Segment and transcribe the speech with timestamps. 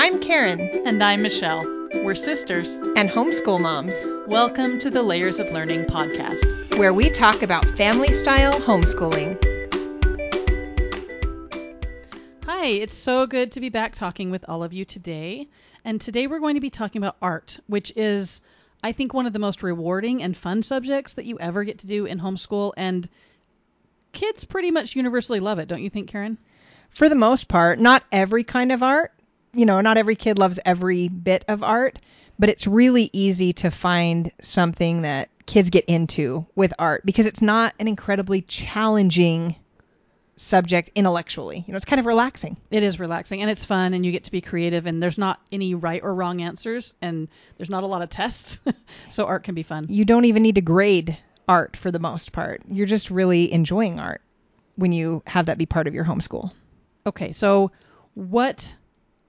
[0.00, 1.64] I'm Karen, And I'm Michelle.
[2.04, 2.70] We're sisters.
[2.94, 3.96] and homeschool moms,
[4.28, 6.78] Welcome to the Layers of Learning podcast.
[6.78, 9.34] where we talk about family style homeschooling.
[12.44, 15.48] Hi, it's so good to be back talking with all of you today.
[15.84, 18.40] And today we're going to be talking about art, which is,
[18.84, 21.88] I think, one of the most rewarding and fun subjects that you ever get to
[21.88, 22.72] do in homeschool.
[22.76, 23.08] And
[24.12, 26.38] kids pretty much universally love it, don't you think, Karen?
[26.90, 29.12] For the most part, not every kind of art,
[29.52, 31.98] you know, not every kid loves every bit of art,
[32.38, 37.42] but it's really easy to find something that kids get into with art because it's
[37.42, 39.56] not an incredibly challenging
[40.36, 41.64] subject intellectually.
[41.66, 42.58] You know, it's kind of relaxing.
[42.70, 45.40] It is relaxing and it's fun, and you get to be creative, and there's not
[45.50, 48.60] any right or wrong answers, and there's not a lot of tests.
[49.08, 49.86] so art can be fun.
[49.88, 51.18] You don't even need to grade
[51.48, 52.62] art for the most part.
[52.68, 54.22] You're just really enjoying art
[54.76, 56.52] when you have that be part of your homeschool.
[57.06, 57.72] Okay, so
[58.14, 58.76] what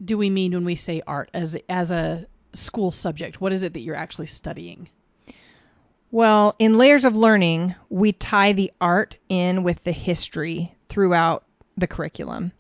[0.04, 3.40] do we mean when we say art as as a school subject?
[3.40, 4.90] What is it that you're actually studying?
[6.12, 11.44] Well, in layers of learning, we tie the art in with the history throughout
[11.78, 12.52] the curriculum.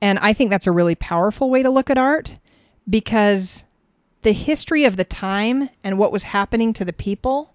[0.00, 2.36] And I think that's a really powerful way to look at art
[2.88, 3.66] because
[4.22, 7.52] the history of the time and what was happening to the people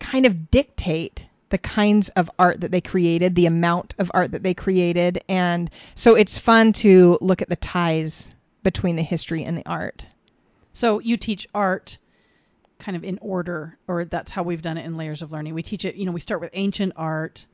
[0.00, 4.42] kind of dictate the kinds of art that they created, the amount of art that
[4.42, 5.20] they created.
[5.28, 8.30] And so it's fun to look at the ties
[8.62, 10.06] between the history and the art.
[10.72, 11.98] So you teach art
[12.78, 15.54] kind of in order, or that's how we've done it in layers of learning.
[15.54, 17.46] We teach it, you know, we start with ancient art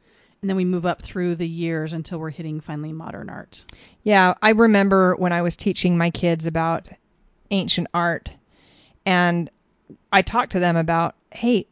[0.45, 3.65] and then we move up through the years until we're hitting finally modern art.
[4.03, 6.91] Yeah, I remember when I was teaching my kids about
[7.51, 8.31] ancient art,
[9.07, 9.49] and
[10.13, 11.67] I talked to them about, hey,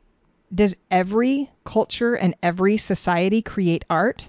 [0.55, 4.27] does every culture and every society create art?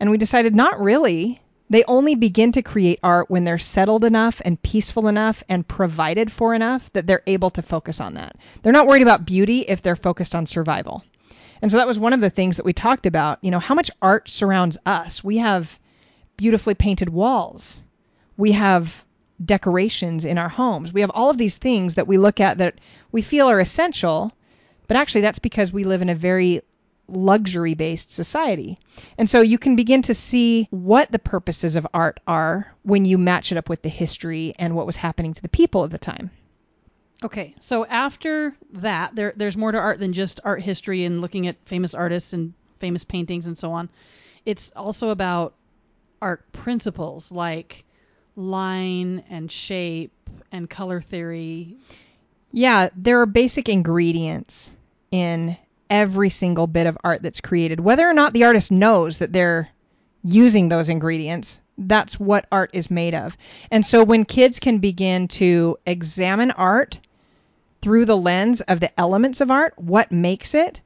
[0.00, 1.40] And we decided not really.
[1.68, 6.30] They only begin to create art when they're settled enough and peaceful enough and provided
[6.30, 8.36] for enough that they're able to focus on that.
[8.62, 11.02] They're not worried about beauty if they're focused on survival.
[11.60, 13.42] And so that was one of the things that we talked about.
[13.42, 15.24] You know, how much art surrounds us?
[15.24, 15.78] We have
[16.36, 17.82] beautifully painted walls.
[18.36, 19.04] We have
[19.44, 20.92] decorations in our homes.
[20.92, 22.74] We have all of these things that we look at that
[23.10, 24.30] we feel are essential,
[24.86, 26.62] but actually that's because we live in a very
[27.08, 28.78] luxury based society.
[29.16, 33.18] And so you can begin to see what the purposes of art are when you
[33.18, 35.98] match it up with the history and what was happening to the people of the
[35.98, 36.30] time.
[37.22, 41.46] Okay, so after that, there, there's more to art than just art history and looking
[41.46, 43.88] at famous artists and famous paintings and so on.
[44.44, 45.54] It's also about
[46.20, 47.84] art principles like
[48.36, 50.12] line and shape
[50.52, 51.76] and color theory.
[52.52, 54.76] Yeah, there are basic ingredients
[55.10, 55.56] in
[55.90, 57.80] every single bit of art that's created.
[57.80, 59.68] Whether or not the artist knows that they're
[60.24, 63.36] using those ingredients, that's what art is made of.
[63.70, 67.00] And so when kids can begin to examine art
[67.82, 70.80] through the lens of the elements of art, what makes it,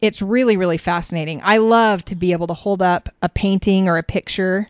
[0.00, 1.40] it's really, really fascinating.
[1.42, 4.68] I love to be able to hold up a painting or a picture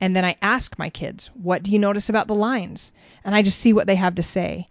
[0.00, 2.92] and then I ask my kids, what do you notice about the lines?
[3.22, 4.66] And I just see what they have to say.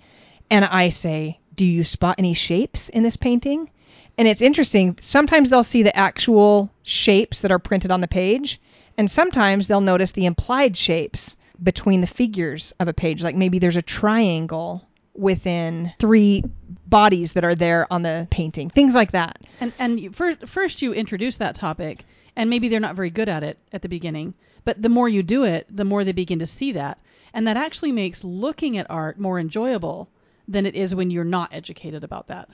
[0.50, 3.70] And I say, do you spot any shapes in this painting?
[4.20, 4.98] And it's interesting.
[5.00, 8.60] Sometimes they'll see the actual shapes that are printed on the page,
[8.98, 13.24] and sometimes they'll notice the implied shapes between the figures of a page.
[13.24, 16.44] Like maybe there's a triangle within three
[16.86, 19.40] bodies that are there on the painting, things like that.
[19.62, 22.04] And and first first you introduce that topic,
[22.36, 24.34] and maybe they're not very good at it at the beginning,
[24.66, 27.00] but the more you do it, the more they begin to see that,
[27.34, 30.10] and that actually makes looking at art more enjoyable
[30.50, 32.50] than it is when you're not educated about that.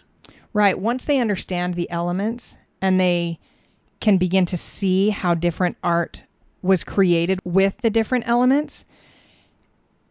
[0.53, 0.77] Right.
[0.77, 3.39] Once they understand the elements and they
[3.99, 6.23] can begin to see how different art
[6.61, 8.85] was created with the different elements,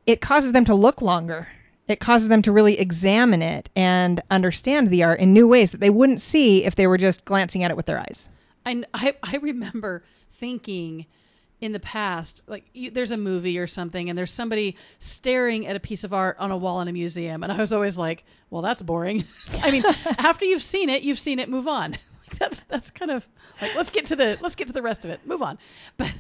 [0.07, 1.49] it causes them to look longer.
[1.87, 5.81] It causes them to really examine it and understand the art in new ways that
[5.81, 8.29] they wouldn't see if they were just glancing at it with their eyes.
[8.65, 10.03] I, I, I remember
[10.33, 11.07] thinking
[11.61, 15.77] in the past, like you, there's a movie or something, and there's somebody staring at
[15.77, 18.25] a piece of art on a wall in a museum, and I was always like,
[18.51, 19.25] well, that's boring.
[19.63, 19.85] I mean,
[20.19, 21.49] after you've seen it, you've seen it.
[21.49, 21.93] Move on.
[22.29, 23.27] like that's that's kind of
[23.61, 25.27] like let's get to the let's get to the rest of it.
[25.27, 25.59] Move on.
[25.97, 26.15] But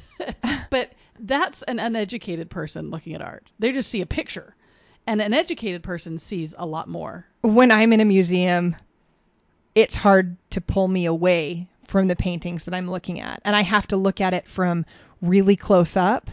[0.71, 3.53] but that's an uneducated person looking at art.
[3.59, 4.55] They just see a picture,
[5.07, 7.27] and an educated person sees a lot more.
[7.43, 8.77] When I'm in a museum,
[9.75, 13.41] it's hard to pull me away from the paintings that I'm looking at.
[13.45, 14.87] And I have to look at it from
[15.29, 16.31] really close up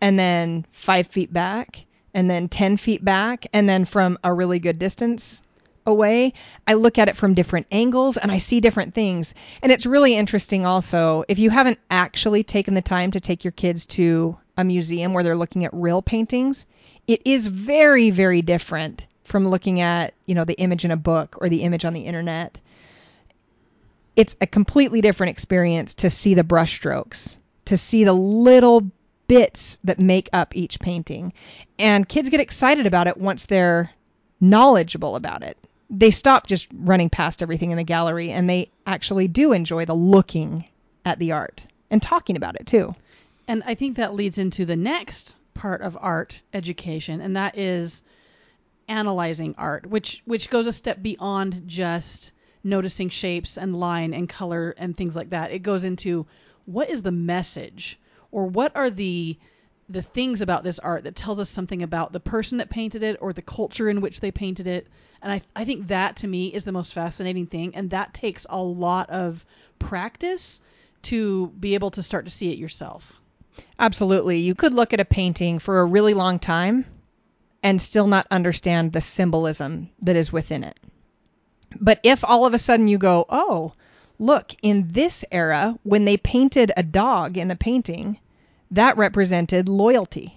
[0.00, 4.58] and then five feet back and then 10 feet back and then from a really
[4.58, 5.42] good distance
[5.86, 6.32] away.
[6.66, 9.34] I look at it from different angles and I see different things.
[9.62, 13.52] And it's really interesting also if you haven't actually taken the time to take your
[13.52, 16.66] kids to a museum where they're looking at real paintings,
[17.06, 21.38] it is very, very different from looking at, you know, the image in a book
[21.40, 22.60] or the image on the internet.
[24.16, 28.90] It's a completely different experience to see the brushstrokes, to see the little
[29.26, 31.32] bits that make up each painting.
[31.78, 33.90] And kids get excited about it once they're
[34.40, 35.56] knowledgeable about it.
[35.90, 39.94] They stop just running past everything in the gallery and they actually do enjoy the
[39.94, 40.68] looking
[41.04, 42.94] at the art and talking about it too.
[43.46, 48.02] And I think that leads into the next part of art education, and that is
[48.88, 52.32] analyzing art, which which goes a step beyond just
[52.62, 55.52] noticing shapes and line and color and things like that.
[55.52, 56.26] It goes into
[56.66, 57.98] what is the message
[58.30, 59.38] or what are the
[59.88, 63.18] the things about this art that tells us something about the person that painted it
[63.20, 64.86] or the culture in which they painted it.
[65.20, 67.76] And I, I think that to me is the most fascinating thing.
[67.76, 69.44] And that takes a lot of
[69.78, 70.62] practice
[71.02, 73.20] to be able to start to see it yourself.
[73.78, 74.38] Absolutely.
[74.38, 76.86] You could look at a painting for a really long time
[77.62, 80.78] and still not understand the symbolism that is within it.
[81.80, 83.72] But if all of a sudden you go, oh,
[84.24, 88.18] look, in this era, when they painted a dog in the painting,
[88.70, 90.34] that represented loyalty.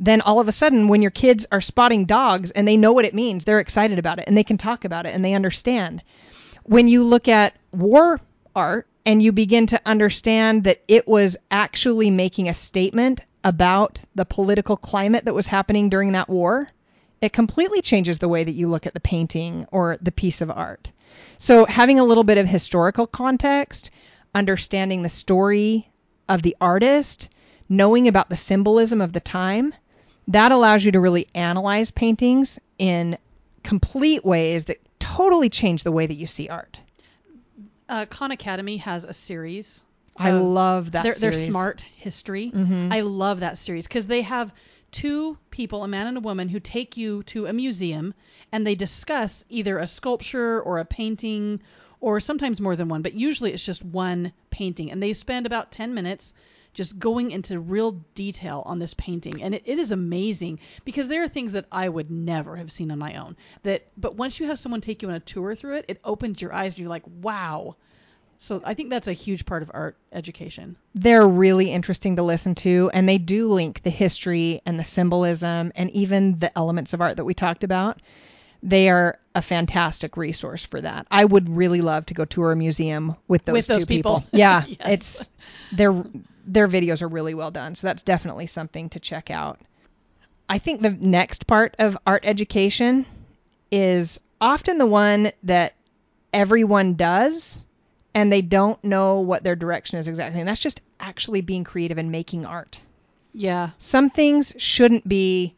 [0.00, 3.04] Then all of a sudden, when your kids are spotting dogs and they know what
[3.04, 6.02] it means, they're excited about it and they can talk about it and they understand.
[6.64, 8.20] When you look at war
[8.54, 14.24] art and you begin to understand that it was actually making a statement about the
[14.24, 16.68] political climate that was happening during that war,
[17.20, 20.50] it completely changes the way that you look at the painting or the piece of
[20.50, 20.90] art.
[21.42, 23.90] So, having a little bit of historical context,
[24.32, 25.90] understanding the story
[26.28, 27.30] of the artist,
[27.68, 29.74] knowing about the symbolism of the time,
[30.28, 33.18] that allows you to really analyze paintings in
[33.64, 36.80] complete ways that totally change the way that you see art.
[37.88, 39.84] Uh, Khan Academy has a series.
[40.16, 42.52] I love that They're, they're smart history.
[42.54, 42.92] Mhm.
[42.92, 44.54] I love that series because they have
[44.92, 48.14] two people, a man and a woman, who take you to a museum
[48.52, 51.60] and they discuss either a sculpture or a painting
[52.00, 54.90] or sometimes more than one, but usually it's just one painting.
[54.90, 56.34] And they spend about 10 minutes
[56.74, 59.42] just going into real detail on this painting.
[59.42, 62.90] And it, it is amazing because there are things that I would never have seen
[62.90, 63.36] on my own.
[63.62, 66.40] That but once you have someone take you on a tour through it, it opens
[66.40, 67.76] your eyes and you're like, wow.
[68.42, 70.74] So I think that's a huge part of art education.
[70.96, 75.70] They're really interesting to listen to, and they do link the history and the symbolism
[75.76, 78.02] and even the elements of art that we talked about.
[78.60, 81.06] They are a fantastic resource for that.
[81.08, 84.16] I would really love to go tour a museum with those With those two people.
[84.22, 84.38] people.
[84.38, 84.78] Yeah, Yes.
[84.80, 85.30] it's
[85.70, 85.92] their
[86.44, 89.60] their videos are really well done, so that's definitely something to check out.
[90.48, 93.06] I think the next part of art education
[93.70, 95.74] is often the one that
[96.32, 97.64] everyone does
[98.14, 100.40] and they don't know what their direction is exactly.
[100.40, 102.80] And that's just actually being creative and making art.
[103.32, 103.70] Yeah.
[103.78, 105.54] Some things shouldn't be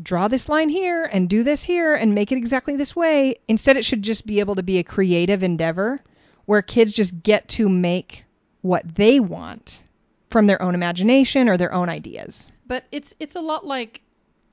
[0.00, 3.36] draw this line here and do this here and make it exactly this way.
[3.48, 6.00] Instead, it should just be able to be a creative endeavor
[6.44, 8.24] where kids just get to make
[8.62, 9.82] what they want
[10.28, 12.52] from their own imagination or their own ideas.
[12.66, 14.02] But it's it's a lot like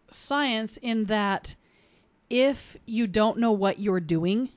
[0.09, 1.55] science in that
[2.29, 4.49] if you don't know what you're doing,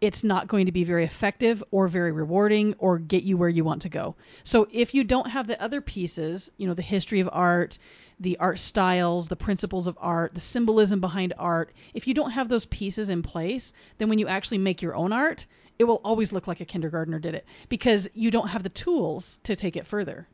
[0.00, 3.64] it's not going to be very effective or very rewarding or get you where you
[3.64, 4.14] want to go.
[4.42, 7.78] So if you don't have the other pieces, you know, the history of art,
[8.20, 12.48] the art styles, the principles of art, the symbolism behind art, if you don't have
[12.48, 15.46] those pieces in place, then when you actually make your own art,
[15.78, 19.38] it will always look like a kindergartner did it because you don't have the tools
[19.44, 20.26] to take it further.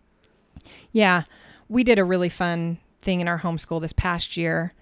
[0.92, 1.22] Yeah,
[1.68, 4.72] we did a really fun thing in our homeschool this past year.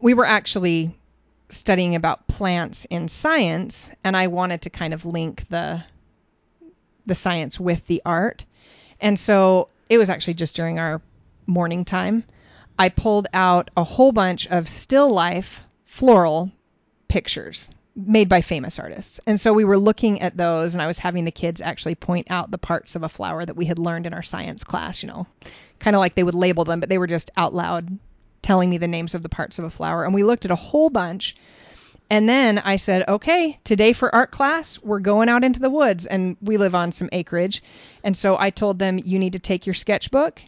[0.00, 0.94] We were actually
[1.52, 5.84] studying about plants in science, and I wanted to kind of link the
[7.04, 8.46] the science with the art.
[9.00, 11.02] And so it was actually just during our
[11.46, 12.24] morning time.
[12.78, 16.52] I pulled out a whole bunch of still life floral
[17.08, 19.20] pictures made by famous artists.
[19.26, 22.30] And so we were looking at those, and I was having the kids actually point
[22.30, 25.08] out the parts of a flower that we had learned in our science class, you
[25.08, 25.26] know,
[25.78, 27.98] kind of like they would label them, but they were just out loud
[28.42, 30.04] telling me the names of the parts of a flower.
[30.04, 31.36] And we looked at a whole bunch.
[32.10, 36.04] And then I said, okay, today for art class, we're going out into the woods.
[36.06, 37.62] And we live on some acreage.
[38.04, 40.42] And so I told them, you need to take your sketchbook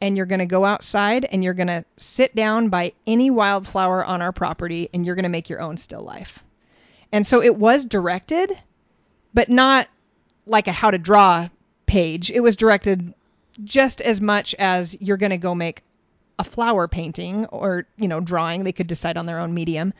[0.00, 4.04] and you're going to go outside and you're going to sit down by any wildflower
[4.04, 6.42] on our property and you're going to make your own still life.
[7.12, 8.52] And so it was directed,
[9.34, 9.88] but not
[10.46, 11.48] like a how to draw
[11.86, 12.30] page.
[12.30, 13.12] It was directed
[13.62, 15.82] just as much as you're going to go make
[16.40, 18.64] a flower painting or, you know, drawing.
[18.64, 19.92] They could decide on their own medium.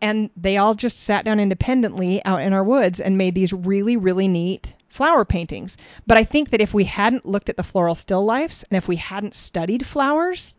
[0.00, 3.96] And they all just sat down independently out in our woods and made these really,
[3.96, 5.78] really neat flower paintings.
[6.04, 8.88] But I think that if we hadn't looked at the floral still lifes and if
[8.88, 10.54] we hadn't studied flowers,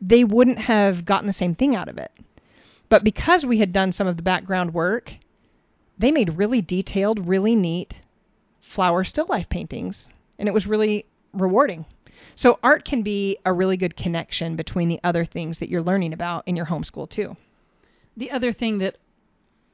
[0.00, 2.12] they wouldn't have gotten the same thing out of it.
[2.88, 5.12] But because we had done some of the background work,
[5.98, 8.00] they made really detailed, really neat
[8.60, 11.84] flower still life paintings, and it was really rewarding.
[12.38, 16.12] So art can be a really good connection between the other things that you're learning
[16.12, 17.36] about in your homeschool too.
[18.16, 18.96] The other thing that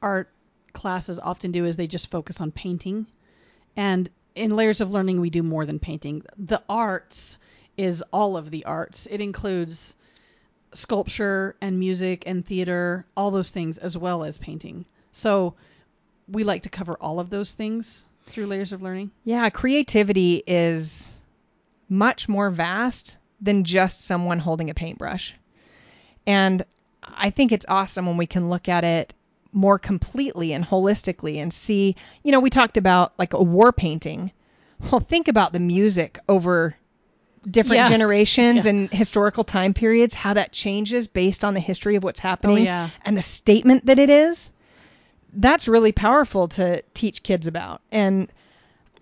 [0.00, 0.30] art
[0.72, 3.06] classes often do is they just focus on painting.
[3.76, 6.24] And in layers of learning, we do more than painting.
[6.38, 7.36] The arts
[7.76, 9.08] is all of the arts.
[9.10, 9.98] It includes
[10.72, 14.86] sculpture and music and theater, all those things, as well as painting.
[15.12, 15.52] So
[16.28, 19.10] we like to cover all of those things through layers of learning.
[19.22, 21.20] Yeah, creativity is
[21.88, 25.34] much more vast than just someone holding a paintbrush.
[26.26, 26.64] And
[27.02, 29.12] I think it's awesome when we can look at it
[29.52, 34.32] more completely and holistically and see, you know, we talked about like a war painting.
[34.90, 36.74] Well, think about the music over
[37.48, 37.88] different Yeah.
[37.90, 38.70] generations Yeah.
[38.70, 42.62] and historical time periods, how that changes based on the history of what's happening Oh,
[42.62, 42.88] yeah.
[43.04, 44.52] and the statement that it is.
[45.34, 47.82] That's really powerful to teach kids about.
[47.92, 48.30] And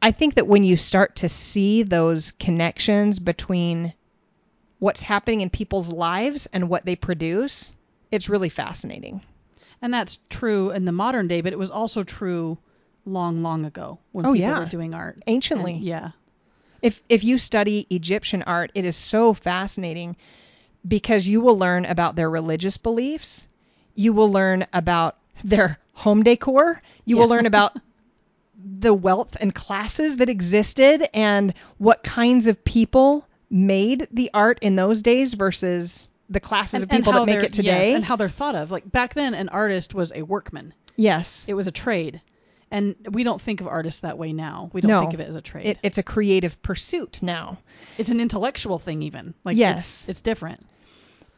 [0.02, 3.94] I think that when you start to see those connections between
[4.80, 7.76] what's happening in people's lives and what they produce,
[8.10, 9.20] it's really fascinating.
[9.80, 12.58] And that's true in the modern day, but it was also true
[13.04, 14.58] long, long ago when Oh, people yeah.
[14.58, 15.22] were doing art.
[15.26, 15.74] Anciently.
[15.74, 16.10] And- yeah.
[16.82, 20.16] If if you study Egyptian art, it is so fascinating
[20.86, 23.46] because you will learn about their religious beliefs,
[23.94, 27.76] you will learn about their home decor, you will learn about
[28.64, 34.76] the wealth and classes that existed and what kinds of people made the art in
[34.76, 37.88] those days versus the classes of people that make it today.
[37.90, 38.70] Yes, and how they're thought of.
[38.70, 40.72] Like back then, an artist was a workman.
[40.96, 41.44] yes.
[41.48, 42.20] It was a trade.
[42.70, 44.70] And we don't think of artists that way now.
[44.72, 45.00] We don't No.
[45.00, 45.66] think of it as a trade.
[45.66, 47.58] It, it's a creative pursuit now.
[47.98, 49.34] it's an intellectual thing even.
[49.44, 49.78] Like Yes.
[49.78, 50.64] it's, it's different.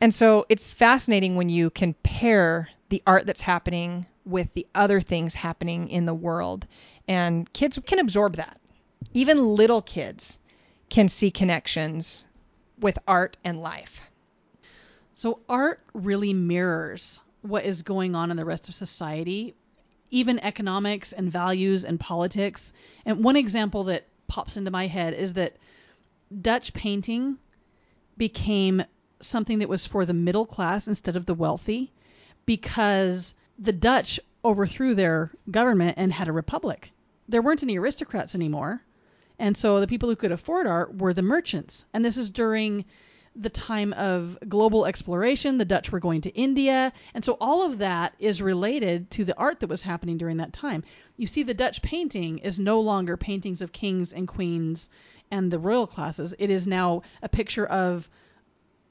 [0.00, 5.34] And so it's fascinating when you compare the art that's happening with the other things
[5.34, 6.66] happening in the world.
[7.06, 8.60] And kids can absorb that.
[9.12, 10.38] Even little kids
[10.88, 12.26] can see connections
[12.78, 14.10] with art and life.
[15.14, 19.54] So art really mirrors what is going on in the rest of society,
[20.10, 22.72] even economics and values and politics.
[23.04, 25.56] And one example that pops into my head is that
[26.40, 27.38] Dutch painting
[28.16, 28.82] became
[29.20, 31.92] something that was for the middle class instead of the wealthy
[32.46, 36.92] because the Dutch overthrew their government and had a republic.
[37.28, 38.82] There weren't any aristocrats anymore.
[39.38, 41.84] And so the people who could afford art were the merchants.
[41.92, 42.84] And this is during
[43.36, 45.58] the time of global exploration.
[45.58, 46.92] The Dutch were going to India.
[47.14, 50.52] And so all of that is related to the art that was happening during that
[50.52, 50.84] time.
[51.16, 54.88] You see, the Dutch painting is no longer paintings of kings and queens
[55.30, 56.34] and the royal classes.
[56.38, 58.08] It is now a picture of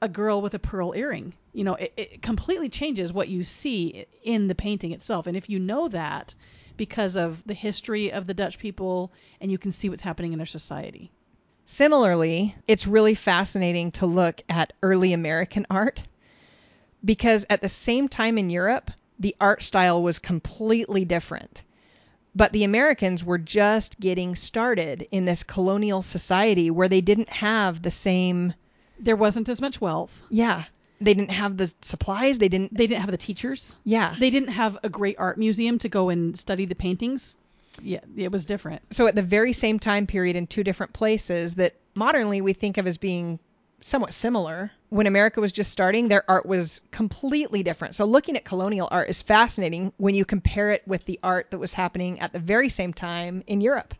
[0.02, 1.32] a girl with a pearl earring.
[1.54, 5.26] You know, it, it completely changes what you see in the painting itself.
[5.26, 6.34] And if you know that
[6.76, 10.38] because of the history of the Dutch people and you can see what's happening in
[10.38, 11.10] their society.
[11.66, 16.02] Similarly, it's really fascinating to look at early American art
[17.04, 21.64] because at the same time in Europe, the art style was completely different.
[22.34, 27.80] But the Americans were just getting started in this colonial society where they didn't have
[27.80, 28.52] the same,
[28.98, 30.20] There wasn't as much wealth.
[30.30, 30.64] yeah,
[31.04, 33.76] they didn't have the supplies, they didn't, They didn't have the teachers.
[33.84, 34.14] yeah.
[34.18, 37.38] They didn't have a great art museum to go and study the paintings.
[37.82, 38.82] Yeah, it was different.
[38.90, 42.78] so at the very same time period in two different places that modernly we think
[42.78, 43.40] of as being
[43.80, 48.44] somewhat similar when america was just starting their art was completely different so looking at
[48.44, 52.32] colonial art is fascinating when you compare it with the art that was happening at
[52.32, 53.92] the very same time in europe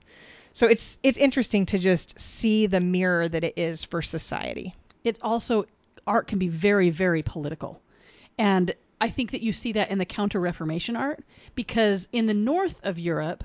[0.53, 5.19] so it's it's interesting to just see the mirror that it is for society it
[5.21, 5.67] also
[6.07, 7.81] art can be very very political.
[8.39, 11.23] And i think that you see that in the counter reformation art
[11.55, 13.43] because in the north of europe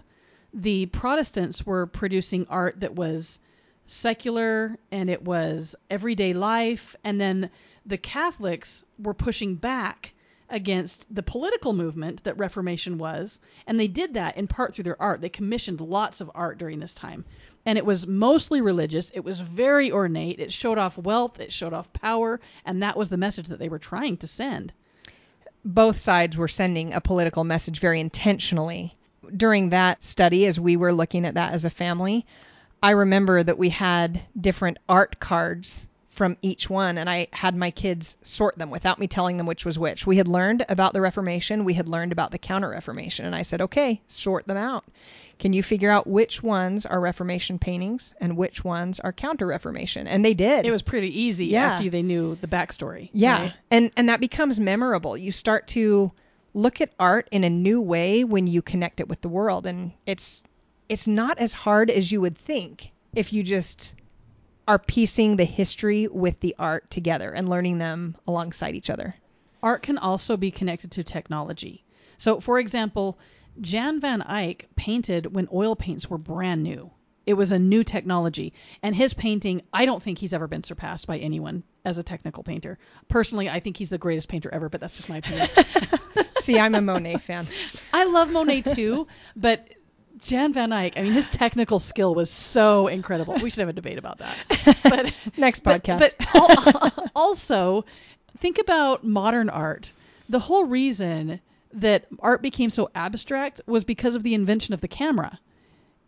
[0.53, 3.39] the protestants were producing art that was
[3.85, 6.95] secular and it was everyday life.
[7.03, 7.49] And then
[7.85, 10.13] the catholics were pushing back
[10.49, 13.39] against the political movement that reformation was.
[13.67, 15.21] And they did that in part through their art.
[15.21, 17.25] They commissioned lots of art during this time
[17.65, 19.11] and it was mostly religious.
[19.11, 20.39] It was very ornate.
[20.39, 21.39] It showed off wealth.
[21.39, 24.73] It showed off power, and that was the message that they were trying to send.
[25.63, 28.93] both sides were sending a political message very intentionally.
[29.35, 32.25] During that study, as we were looking at that as a family,
[32.81, 37.71] I remember that we had different art cards from each one and I had my
[37.71, 40.07] kids sort them without me telling them which was which.
[40.07, 43.43] We had learned about the Reformation, we had learned about the Counter Reformation, and I
[43.43, 44.85] said, "Okay, sort them out.
[45.39, 50.05] Can you figure out which ones are Reformation paintings and which ones are Counter Reformation?"
[50.05, 50.65] And they did.
[50.65, 51.63] It was pretty easy Yeah.
[51.73, 53.09] after they knew the backstory.
[53.13, 53.41] Yeah.
[53.41, 53.53] right?
[53.71, 55.17] And and that becomes memorable.
[55.17, 56.11] You start to
[56.53, 59.91] look at art in a new way when you connect it with the world and
[60.05, 60.43] it's
[60.89, 63.95] it's not as hard as you would think if you just
[64.67, 69.13] are piecing the history with the art together and learning them alongside each other.
[69.63, 71.83] Art can also be connected to technology.
[72.17, 73.17] So, for example,
[73.61, 76.91] Jan van Eyck painted when oil paints were brand new.
[77.25, 78.53] It was a new technology.
[78.81, 82.43] And his painting, I don't think he's ever been surpassed by anyone as a technical
[82.43, 82.79] painter.
[83.07, 85.47] Personally, I think he's the greatest painter ever, but that's just my opinion.
[86.33, 87.45] See, I'm a Monet fan.
[87.93, 89.67] I love Monet too, but
[90.19, 93.35] Jan van Eyck, I mean, his technical skill was so incredible.
[93.41, 94.35] We should have a debate about that.
[94.83, 95.99] But Next but, podcast.
[95.99, 97.85] but al- also,
[98.39, 99.91] think about modern art.
[100.29, 101.39] The whole reason
[101.73, 105.39] that art became so abstract was because of the invention of the camera.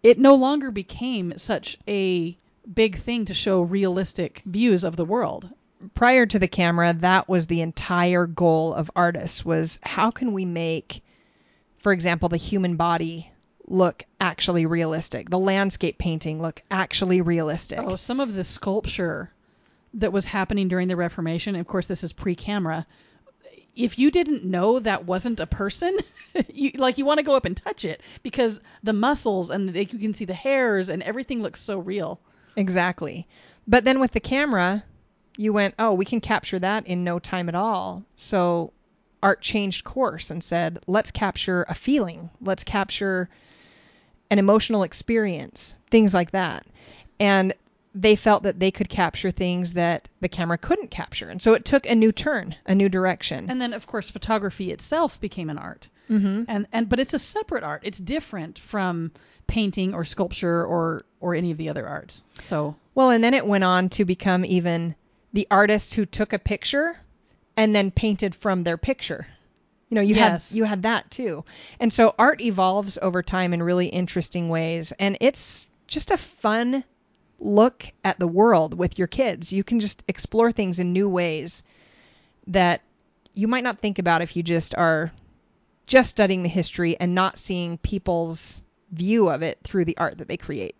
[0.04, 2.38] It no longer became such a
[2.72, 5.50] big thing to show realistic views of the world.
[5.94, 10.46] prior to the camera, that was the entire goal of artists was how can we
[10.46, 11.04] make,
[11.78, 13.32] for example, the human body
[13.68, 17.80] look actually realistic, the landscape painting look actually realistic.
[17.82, 19.32] Oh, some of the sculpture
[19.96, 22.86] that was happening during the Reformation, of course, this is pre-camera.
[23.76, 25.98] If you didn't know that wasn't a person,
[26.54, 29.86] you, like you want to go up and touch it because the muscles and the,
[29.86, 32.20] you can see the hairs and everything looks so real.
[32.56, 33.28] Exactly.
[33.68, 34.84] But then with the camera,
[35.38, 38.04] you went, oh, we can capture that in no time at all.
[38.16, 38.74] So
[39.24, 43.30] art changed course and said, let's capture a feeling, let's capture
[44.30, 46.66] an emotional experience, things like that.
[47.20, 47.54] And
[47.94, 51.30] they felt that they could capture things that the camera couldn't capture.
[51.30, 53.50] And so it took a new turn, a new direction.
[53.50, 55.90] And then, of course, photography itself became an art.
[56.10, 56.44] mm-hmm.
[56.48, 57.82] And and but it's a separate art.
[57.84, 59.12] It's different from
[59.48, 62.24] painting or sculpture or or any of the other arts.
[62.40, 64.96] So Well, and then it went on to become even
[65.34, 66.98] the artists who took a picture
[67.58, 69.28] and then painted from their picture.
[69.90, 70.52] You know, you Yes.
[70.52, 71.44] had you had that too.
[71.80, 76.86] And so art evolves over time in really interesting ways and it's just a fun
[77.42, 79.52] look at the world with your kids.
[79.52, 81.64] You can just explore things in new ways
[82.48, 82.82] that
[83.34, 85.12] you might not think about if you just are
[85.88, 90.28] just studying the history and not seeing people's view of it through the art that
[90.28, 90.76] they create.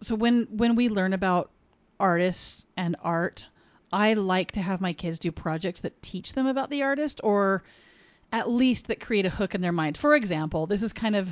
[0.00, 1.50] so when when we learn about
[1.98, 3.48] artists and art,
[3.92, 7.64] I like to have my kids do projects that teach them about the artist or
[8.30, 9.96] at least that create a hook in their mind.
[9.96, 11.28] For example, this is kind of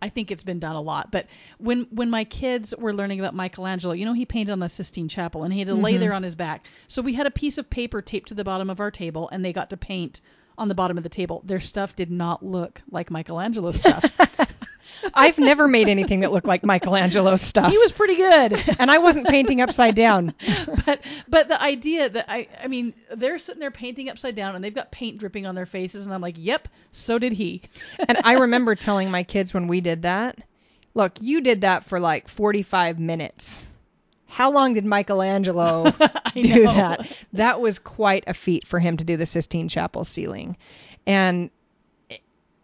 [0.00, 1.26] I think it's been done a lot, but
[1.58, 5.08] when when my kids were learning about Michelangelo, you know he painted on the Sistine
[5.08, 6.00] Chapel and he had to lay mm-hmm.
[6.00, 6.66] there on his back.
[6.86, 9.44] So we had a piece of paper taped to the bottom of our table and
[9.44, 10.20] they got to paint
[10.58, 11.42] on the bottom of the table.
[11.44, 14.04] Their stuff did not look like Michelangelo's stuff.
[15.14, 17.70] I've never made anything that looked like Michelangelo's stuff.
[17.70, 18.62] he was pretty good.
[18.78, 20.34] and I wasn't painting upside down.
[20.86, 24.62] but but the idea that I I mean they're sitting there painting upside down and
[24.64, 27.62] they've got paint dripping on their faces and I'm like, "Yep, so did he."
[28.08, 30.38] And I remember telling my kids when we did that,
[30.94, 33.66] look, you did that for like 45 minutes.
[34.26, 35.84] How long did Michelangelo
[36.34, 36.72] do know.
[36.74, 37.24] that?
[37.32, 40.56] That was quite a feat for him to do the Sistine Chapel ceiling.
[41.06, 41.50] And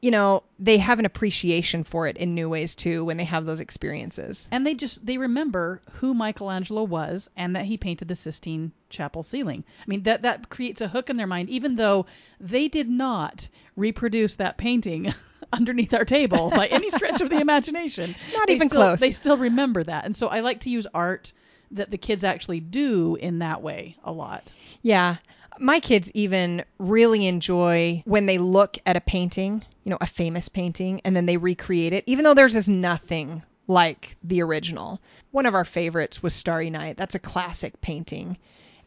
[0.03, 3.47] you know, they have an appreciation for it in new ways too when they have
[3.47, 4.49] those experiences.
[4.51, 9.23] And they just they remember who Michelangelo was and that he painted the Sistine Chapel
[9.23, 9.62] ceiling.
[9.81, 12.07] I mean that that creates a hook in their mind even though
[12.41, 15.15] they did not reproduce that painting
[15.53, 18.15] underneath our table by any stretch of the imagination.
[18.35, 19.01] Not They even still- close.
[19.01, 20.05] They still remember that.
[20.05, 21.33] And so I like to use art
[21.71, 24.53] that the kids actually do in that way a lot.
[24.83, 25.17] Yeah.
[25.61, 30.49] My kids even really enjoy when they look at a painting, you know, a famous
[30.49, 35.01] painting, and then they recreate it, even though theirs is nothing like the original.
[35.31, 36.97] One of our favorites was Starry Night.
[36.97, 38.38] That's a classic painting.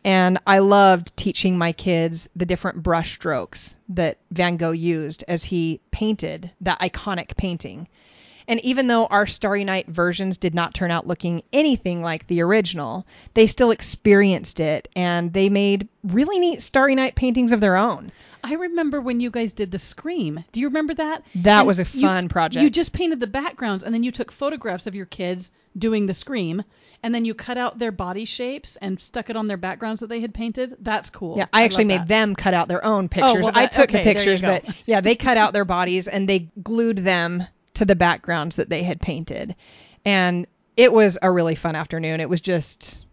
[0.04, 5.44] And I loved teaching my kids the different brush strokes that Van Gogh used as
[5.44, 7.88] he painted that iconic painting.
[8.48, 12.44] And even though our Starry Night versions did not turn out looking anything like the
[12.44, 17.76] original, they still experienced it and they made really neat Starry Night paintings of their
[17.76, 18.12] own.
[18.46, 20.44] I remember when you guys did the Scream.
[20.52, 21.24] Do you remember that?
[21.36, 22.64] That And was a you- fun project.
[22.64, 26.14] You just painted the backgrounds and then you took photographs of your kids doing the
[26.14, 26.64] Scream
[27.02, 30.08] and then you cut out their body shapes and stuck it on their backgrounds that
[30.08, 30.76] they had painted.
[30.80, 31.38] That's cool.
[31.38, 32.08] Yeah, I actually made that.
[32.08, 33.34] them cut out their own oh, pictures.
[33.38, 36.08] Oh, well, I took okay, the you pictures, but yeah, they cut out their bodies
[36.08, 37.44] and they glued them
[37.76, 39.56] to the backgrounds that they had painted.
[40.06, 40.46] And
[40.78, 42.22] it was a really fun afternoon.
[42.22, 43.06] It was just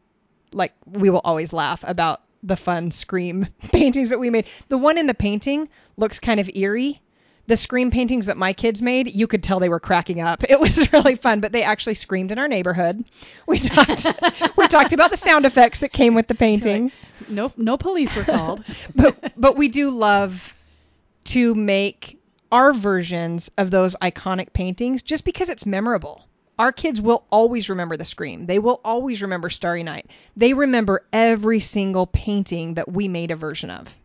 [0.53, 4.47] like we will always laugh about the fun scream paintings that we made.
[4.69, 7.01] The one in the painting looks kind of eerie.
[7.49, 10.45] The scream paintings that my kids made, you could tell they were cracking up.
[10.49, 13.05] It was really fun, but they actually screamed in our neighborhood.
[13.47, 14.07] We talked
[14.57, 16.93] we talked about the sound effects that came with the painting.
[17.29, 18.65] No, no police were called.
[18.95, 20.57] but but we do love
[21.25, 26.25] to make our versions of those iconic paintings just because it's memorable.
[26.59, 28.47] Our kids will always remember the scream.
[28.47, 30.11] They will always remember Starry Night.
[30.37, 33.97] They remember every single painting that we made a version of.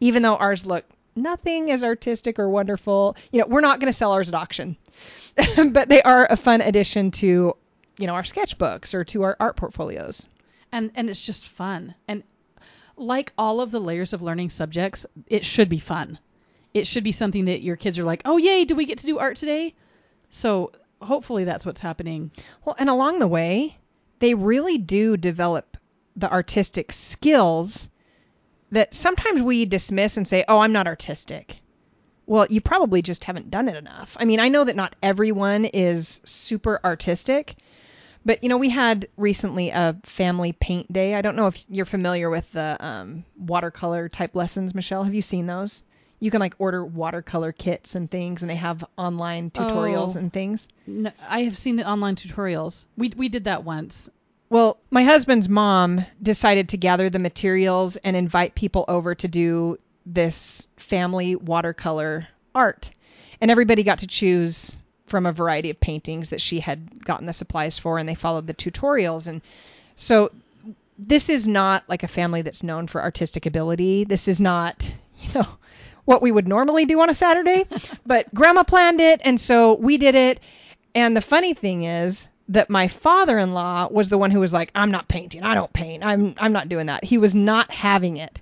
[0.00, 0.84] Even though ours look
[1.14, 3.16] nothing as artistic or wonderful.
[3.30, 4.76] You know, we're not going to sell ours at auction.
[5.70, 7.56] but they are a fun addition to,
[7.98, 10.26] you know, our sketchbooks or to our art portfolios.
[10.70, 11.94] and and it's just fun.
[12.08, 12.22] And
[12.96, 16.18] like all of the layers of learning subjects, it should be fun.
[16.74, 19.06] It should be something that your kids are like, "Oh, yay, do we get to
[19.06, 19.74] do art today?"
[20.30, 22.30] So, hopefully that's what's happening.
[22.64, 23.76] Well, and along the way,
[24.18, 25.76] they really do develop
[26.16, 27.88] the artistic skills
[28.70, 31.60] that sometimes we dismiss and say, "Oh, I'm not artistic."
[32.26, 34.16] Well, you probably just haven't done it enough.
[34.18, 37.56] I mean, I know that not everyone is super artistic,
[38.24, 41.14] but you know, we had recently a family paint day.
[41.14, 45.04] I don't know if you're familiar with the um, watercolor type lessons, Michelle.
[45.04, 45.82] Have you seen those?
[46.22, 50.20] You can like order watercolor kits and things, and they have online tutorials Oh.
[50.20, 50.68] and things.
[50.86, 52.86] No, I have seen the online tutorials.
[52.96, 54.08] We we did that once.
[54.48, 59.78] Well, my husband's mom decided to gather the materials and invite people over to do
[60.06, 62.92] this family watercolor art.
[63.40, 67.32] And everybody got to choose from a variety of paintings that she had gotten the
[67.32, 69.26] supplies for, and they followed the tutorials.
[69.26, 69.42] And
[69.96, 70.30] so
[70.98, 74.04] this is not like a family that's known for artistic ability.
[74.04, 74.84] This is not,
[75.18, 75.48] you know,
[76.04, 77.64] what we would normally do on a Saturday,
[78.06, 80.40] but grandma planned it, and so we did it.
[80.94, 84.90] And the funny thing is that my father-in-law was the one who was like, "I'm
[84.90, 85.42] not painting.
[85.42, 86.04] I don't paint.
[86.04, 88.40] I'm I'm not doing that." He was not having it.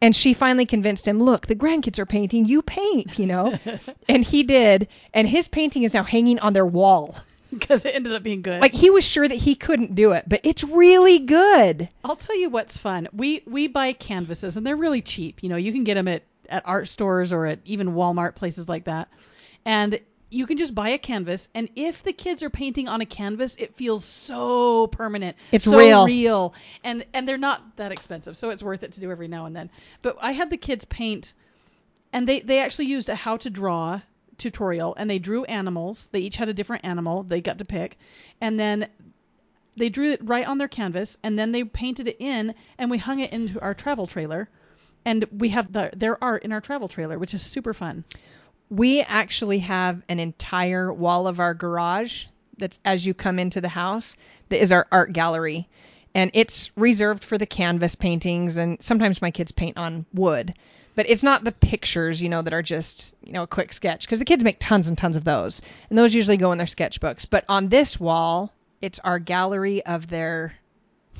[0.00, 2.46] And she finally convinced him, "Look, the grandkids are painting.
[2.46, 3.58] You paint, you know."
[4.08, 7.14] and he did, and his painting is now hanging on their wall.
[7.52, 8.60] because it ended up being good.
[8.60, 11.88] Like he was sure that he couldn't do it, but it's really good.
[12.02, 13.08] I'll tell you what's fun.
[13.12, 15.42] We we buy canvases and they're really cheap.
[15.42, 16.22] You know, you can get them at
[16.52, 19.08] at art stores or at even Walmart places like that.
[19.64, 23.06] And you can just buy a canvas and if the kids are painting on a
[23.06, 25.36] canvas, it feels so permanent.
[25.50, 26.06] It's so real.
[26.06, 26.54] real.
[26.84, 29.56] And and they're not that expensive, so it's worth it to do every now and
[29.56, 29.70] then.
[30.02, 31.32] But I had the kids paint
[32.12, 34.00] and they they actually used a how to draw
[34.38, 36.08] tutorial and they drew animals.
[36.12, 37.98] They each had a different animal they got to pick.
[38.40, 38.88] And then
[39.76, 42.98] they drew it right on their canvas and then they painted it in and we
[42.98, 44.48] hung it into our travel trailer
[45.04, 48.04] and we have the, their art in our travel trailer which is super fun
[48.70, 52.26] We actually have an entire wall of our garage
[52.58, 54.16] that's as you come into the house
[54.48, 55.68] that is our art gallery.
[56.14, 60.54] And it's reserved for the canvas paintings and sometimes my kids paint on wood.
[60.94, 64.04] But it's not the pictures, you know, that are just, you know, a quick sketch
[64.04, 65.62] because the kids make tons and tons of those.
[65.88, 67.28] And those usually go in their sketchbooks.
[67.28, 70.54] But on this wall, it's our gallery of their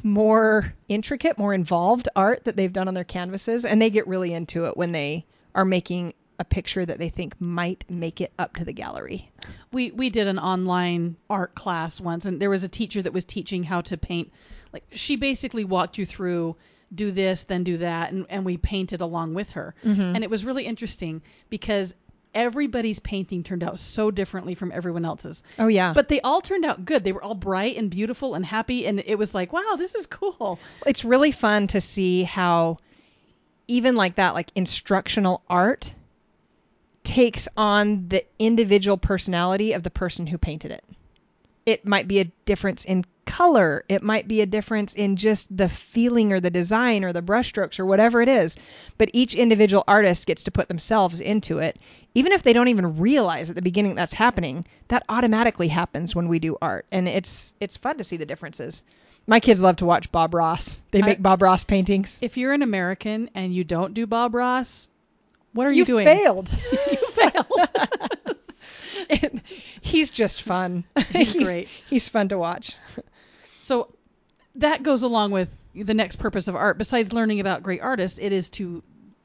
[0.04, 4.32] more intricate, more involved art that they've done on their canvases, and they get really
[4.32, 8.56] into it when they are making a picture that they think might make it up
[8.56, 9.30] to the gallery.
[9.70, 13.24] we we did an online art class once and there was a teacher that was
[13.24, 14.32] teaching how to paint.
[14.72, 16.56] Like she basically walked you through
[16.94, 19.74] do this then do that and, and we painted along with her.
[19.84, 20.16] Mm-hmm.
[20.16, 21.94] And it was really interesting because
[22.35, 25.42] everybody's painting turned out so differently from everyone else's.
[25.59, 27.05] Oh yeah, but they all turned out good.
[27.05, 30.07] They were all bright and beautiful and happy and it was like wow this is
[30.07, 30.59] cool.
[30.87, 32.79] It's really fun to see how
[33.68, 35.95] even like that, like instructional art
[37.03, 40.85] takes on the individual personality of the person who painted it.
[41.64, 43.85] It might be a difference in color.
[43.88, 47.80] It might be a difference in just the feeling or the design or the brushstrokes
[47.80, 48.56] or whatever it is.
[48.98, 51.78] But each individual artist gets to put themselves into it.
[52.14, 56.28] Even if they don't even realize at the beginning that's happening, that automatically happens when
[56.28, 56.87] we do art.
[56.92, 58.82] And it's it's fun to see the differences.
[59.26, 60.82] My kids love to watch Bob Ross.
[60.90, 62.18] They I- make Bob Ross paintings.
[62.22, 64.88] if you're an american and you don't do bob ross
[65.54, 66.06] what are you, doing?
[66.06, 66.50] you doing failed.
[66.90, 67.68] you failed
[69.80, 70.85] he's just fun.
[71.12, 71.68] He's great.
[71.87, 72.76] He's fun to watch.
[73.62, 73.94] So
[74.57, 76.79] that goes along with the next purpose of art.
[76.79, 78.83] Besides learning about great artists, it is to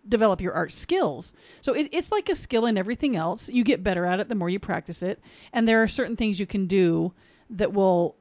[0.07, 1.33] develop your art skills.
[1.61, 3.49] So it, it's like a skill in everything else.
[3.49, 5.19] You get better at it the more you practice it.
[5.51, 7.13] And there are certain things you can do
[7.49, 8.15] that will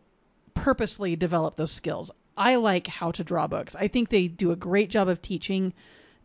[0.54, 2.10] purposely develop those skills.
[2.34, 3.76] I like how to draw books.
[3.76, 5.74] I think they do a great job of teaching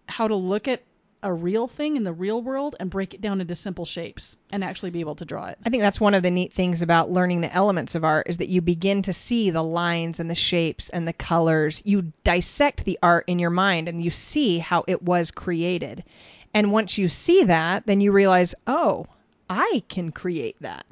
[0.08, 0.82] how to look at
[1.23, 4.63] a real thing in the real world and break it down into simple shapes and
[4.63, 5.57] actually be able to draw it.
[5.65, 8.38] I think that's one of the neat things about learning the elements of art is
[8.38, 11.84] that you begin to see the lines and the shapes and the colors.
[11.86, 16.03] You dissect the art in your mind and you see how it was created.
[16.53, 19.05] And once you see that, then you realize, oh,
[19.49, 20.86] I can create that.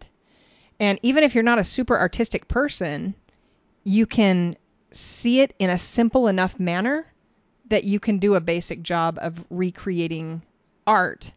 [0.79, 3.15] And even if you're not a super artistic person,
[3.83, 4.55] you can
[4.91, 7.05] see it in a simple enough manner
[7.69, 10.41] that you can do a basic job of recreating
[10.85, 11.31] art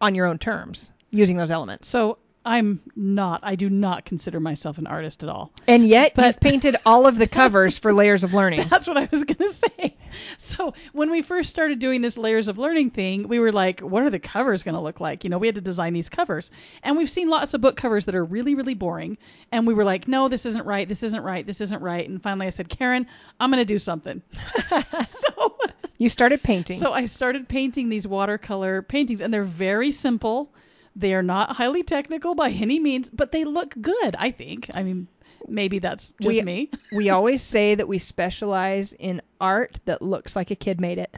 [0.00, 1.88] on your own terms using those elements.
[1.88, 2.18] So
[2.50, 3.40] I'm not.
[3.44, 5.52] I do not consider myself an artist at all.
[5.68, 8.66] And yet But- you've painted all of the covers for layers of learning.
[8.68, 9.96] That's what I was going to say.
[10.36, 14.02] So when we first started doing this layers of learning thing, we were like, what
[14.02, 15.22] are the covers going to look like?
[15.22, 16.50] You know, we had to design these covers.
[16.82, 19.16] And we've seen lots of book covers that are really, really boring.
[19.52, 20.88] And we were like, no, this isn't right.
[20.88, 21.46] This isn't right.
[21.46, 22.08] This isn't right.
[22.08, 23.06] And finally I said, Karen,
[23.38, 24.22] I'm going to do something.
[25.06, 25.56] so,
[25.98, 26.76] You started painting.
[26.78, 30.50] so I started painting these watercolor paintings, and they're very simple.
[30.96, 34.68] They are not highly technical by any means, but they look good, I think.
[34.74, 35.06] I mean,
[35.46, 36.70] maybe that's just We- me.
[36.92, 41.14] we always say that we specialize in art that looks like a kid made it.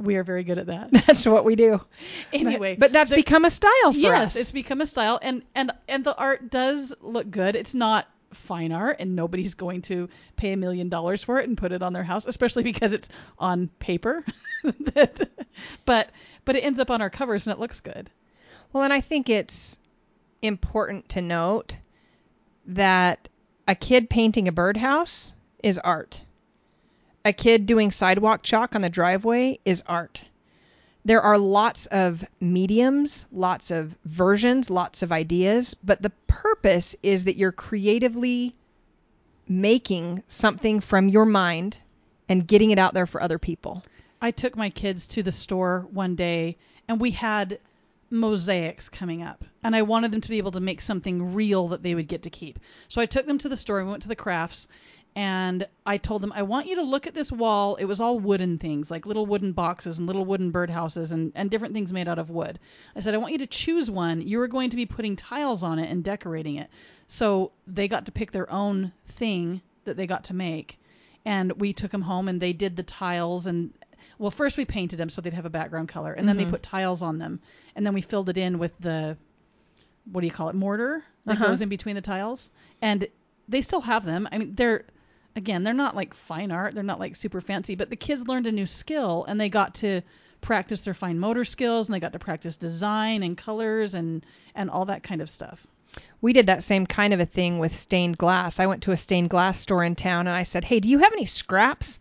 [0.00, 0.92] We are very good at that.
[1.06, 1.80] That's what we do.
[2.32, 4.36] Anyway, but, but that's the- become a style for yes, us.
[4.36, 7.56] it's become a style, and and and the art does look good.
[7.56, 11.58] It's not fine art, and nobody's going to pay a million dollars for it and
[11.58, 13.08] put it on their house, especially because it's
[13.40, 14.24] on paper.
[15.84, 16.10] But
[16.44, 18.08] but it ends up on our covers and it looks good.
[18.72, 19.78] Well, and I think it's
[20.42, 21.76] important to note
[22.66, 23.28] that
[23.66, 26.22] a kid painting a birdhouse is art.
[27.24, 30.22] A kid doing sidewalk chalk on the driveway is art.
[31.04, 37.24] There are lots of mediums, lots of versions, lots of ideas, but the purpose is
[37.24, 38.52] that you're creatively
[39.48, 41.80] making something from your mind
[42.28, 43.82] and getting it out there for other people.
[44.20, 47.58] I took my kids to the store one day and we had
[48.10, 51.82] mosaics coming up and I wanted them to be able to make something real that
[51.82, 52.58] they would get to keep.
[52.88, 54.68] So I took them to the store, we went to the crafts
[55.14, 57.76] and I told them I want you to look at this wall.
[57.76, 61.50] It was all wooden things, like little wooden boxes and little wooden birdhouses and, and
[61.50, 62.58] different things made out of wood.
[62.94, 64.22] I said I want you to choose one.
[64.22, 66.70] You are going to be putting tiles on it and decorating it.
[67.06, 70.78] So they got to pick their own thing that they got to make
[71.24, 73.72] and we took them home and they did the tiles and
[74.18, 76.50] well first we painted them so they'd have a background color and then they Mhm.
[76.50, 77.40] put tiles on them
[77.76, 79.16] and then we filled it in with the
[80.10, 81.48] what do you call it mortar that Uh-huh.
[81.48, 83.06] goes in between the tiles and
[83.48, 84.84] they still have them i mean they're
[85.36, 88.46] again they're not like fine art they're not like super fancy but the kids learned
[88.46, 90.00] a new skill and they got to
[90.40, 94.70] practice their fine motor skills and they got to practice design and colors and and
[94.70, 95.66] all that kind of stuff
[96.20, 98.60] We did that same kind of a thing with stained glass.
[98.60, 100.98] I went to a stained glass store in town and I said, "Hey, do you
[100.98, 101.98] have any scraps?"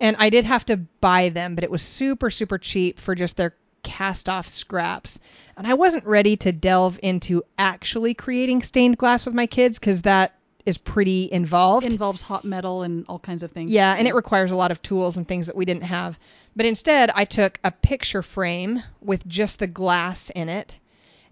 [0.00, 3.36] And I did have to buy them, but it was super super cheap for just
[3.36, 5.20] their cast off scraps.
[5.56, 10.02] And I wasn't ready to delve into actually creating stained glass with my kids cuz
[10.02, 11.86] that is pretty involved.
[11.86, 14.80] involves hot metal and all kinds of things Yeah, and it requires a lot of
[14.80, 16.18] tools and things that we didn't have.
[16.56, 20.78] But instead, I took a picture frame with just the glass in it,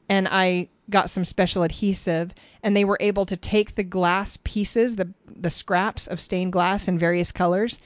[0.09, 4.97] and I got some special adhesive, and they were able to take the glass pieces,
[4.97, 7.81] the the scraps of stained glass in various colors,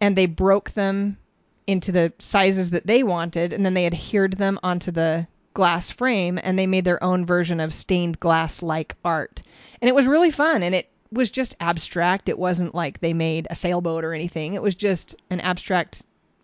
[0.00, 1.18] and they broke them
[1.66, 6.38] into the sizes that they wanted, and then they adhered them onto the glass frame,
[6.42, 9.42] and they made their own version of stained glass like art.
[9.80, 12.28] And it was really fun, and it was just abstract.
[12.28, 14.54] It wasn't like they made a sailboat or anything.
[14.54, 16.02] It was just an abstract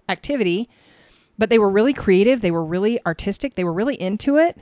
[0.08, 0.68] activity.
[1.38, 2.40] But they were really creative.
[2.40, 3.54] They were really artistic.
[3.54, 4.58] They were really into it.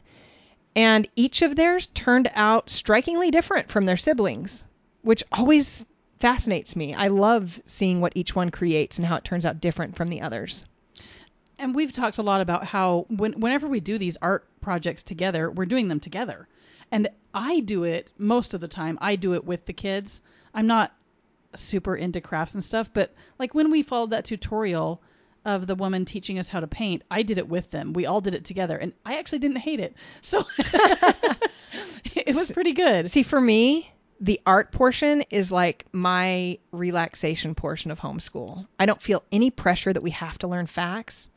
[0.77, 4.67] And each of theirs turned out strikingly different from their siblings,
[5.03, 5.87] which always
[6.25, 6.95] fascinates me.
[6.95, 10.23] I love seeing what each one creates and how it turns out different from the
[10.23, 10.65] others.
[11.59, 15.51] and we've talked a lot about how when, whenever we do these art projects together,
[15.51, 16.49] we're doing them together.
[16.91, 18.97] And I do it most of the time.
[19.03, 20.23] I do it with the kids.
[20.55, 20.95] I'm not
[21.55, 25.03] super into crafts and stuff, but like when we followed that tutorial
[25.45, 27.93] of the woman teaching us how to paint, I did it with them.
[27.93, 29.95] We all did it together, and I actually didn't hate it.
[30.23, 30.39] So
[32.17, 33.09] it was pretty good.
[33.09, 38.67] See, for me, the art portion is like my relaxation portion of homeschool.
[38.79, 41.31] I don't feel any pressure that we have to learn facts.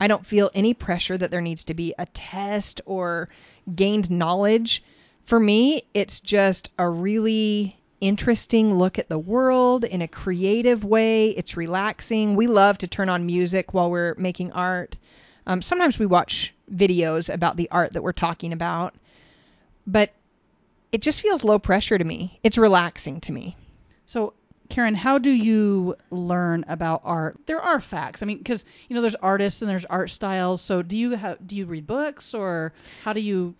[0.00, 3.28] I don't feel any pressure that there needs to be a test or
[3.72, 4.82] gained knowledge.
[5.24, 11.30] For me, it's just a really interesting look at the world in a creative way.
[11.30, 12.36] It's relaxing.
[12.36, 14.98] We love to turn on music while we're making art.
[15.46, 18.94] Um, sometimes we watch videos about the art that we're talking about,
[19.86, 20.12] but
[20.92, 22.38] it just feels low pressure to me.
[22.42, 23.56] It's relaxing to me.
[24.06, 24.34] So
[24.68, 27.36] Karen, how do you learn about art?
[27.46, 28.22] There are facts.
[28.22, 30.60] I mean, because you know, there's artists and there's art styles.
[30.60, 32.72] So do you have do you read books or
[33.02, 33.54] how do you?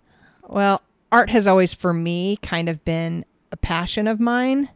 [0.46, 4.68] Well, art has always for me kind of been a passion of mine.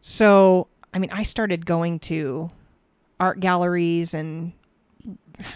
[0.00, 2.50] So, I mean, I started going to
[3.18, 4.52] art galleries and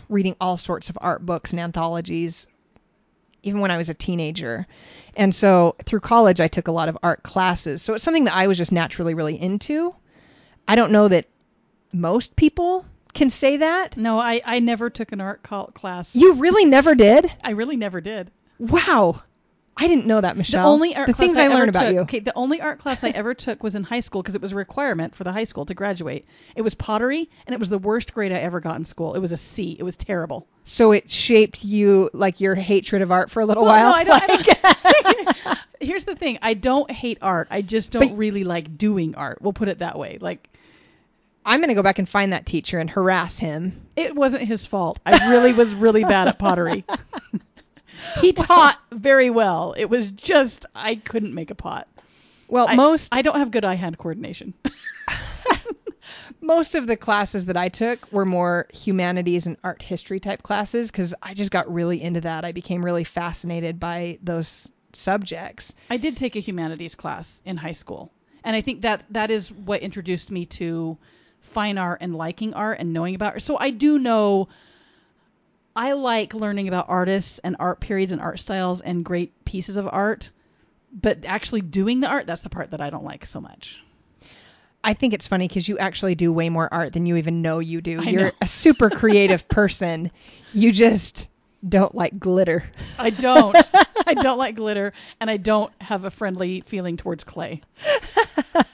[0.08, 2.48] reading all sorts of art books and anthologies
[3.42, 4.66] even when I was a teenager.
[5.16, 7.82] And so through college, I took a lot of art classes.
[7.82, 9.94] So it's something that I was just naturally really into.
[10.66, 11.26] I don't know that
[11.92, 13.96] most people can say that.
[13.96, 16.16] No, I I never took an art class.
[16.16, 17.30] You really never did?
[17.42, 18.30] I really never did.
[18.58, 19.22] Wow.
[19.74, 20.64] I didn't know that, Michelle.
[20.64, 22.00] The only art the class things I, ever learned about took, you.
[22.00, 24.52] Okay, the only art class I ever took was in high school because it was
[24.52, 26.26] a requirement for the high school to graduate.
[26.54, 29.14] It was pottery, and it was the worst grade I ever got in school.
[29.14, 29.74] It was a C.
[29.78, 30.46] It was terrible.
[30.64, 33.90] So it shaped you like your hatred of art for a little Well, while.
[33.90, 34.22] no, I don't.
[34.22, 35.12] I
[35.44, 36.38] don't here's the thing.
[36.42, 37.48] I don't hate art.
[37.50, 39.42] I just don't But- really like doing art.
[39.42, 40.18] We'll put it that way.
[40.20, 40.48] Like
[41.44, 43.72] I'm gonna go back and find that teacher and harass him.
[43.96, 45.00] it wasn't his fault.
[45.04, 46.84] I really was really bad at pottery.
[48.20, 49.74] he taught very well.
[49.76, 51.88] It was just I couldn't make a pot.
[52.48, 54.54] Well, I- most I don't have good eye-hand coordination.
[56.42, 60.90] Most of the classes that I took were more humanities and art history type classes
[60.90, 62.44] because I just got really into that.
[62.44, 65.74] I became really fascinated by those subjects.
[65.88, 68.12] I did take a humanities class in high school,
[68.44, 70.98] and I think that that is what introduced me to
[71.40, 73.42] fine art and liking art and knowing about art.
[73.42, 74.48] So I do know
[75.74, 79.88] I like learning about artists and art periods and art styles and great pieces of
[79.90, 80.30] art,
[80.92, 83.80] but actually doing the art, that's the part that I don't like so much.
[84.84, 87.60] I think it's funny because you actually do way more art than you even know
[87.60, 88.00] you do.
[88.00, 88.30] I You're know.
[88.40, 90.10] a super creative person.
[90.52, 91.28] You just
[91.66, 92.64] don't like glitter.
[92.98, 93.56] I don't.
[94.06, 97.62] I don't like glitter, and I don't have a friendly feeling towards clay.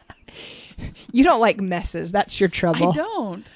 [1.13, 2.13] You don't like messes.
[2.13, 2.91] That's your trouble.
[2.91, 3.55] I don't.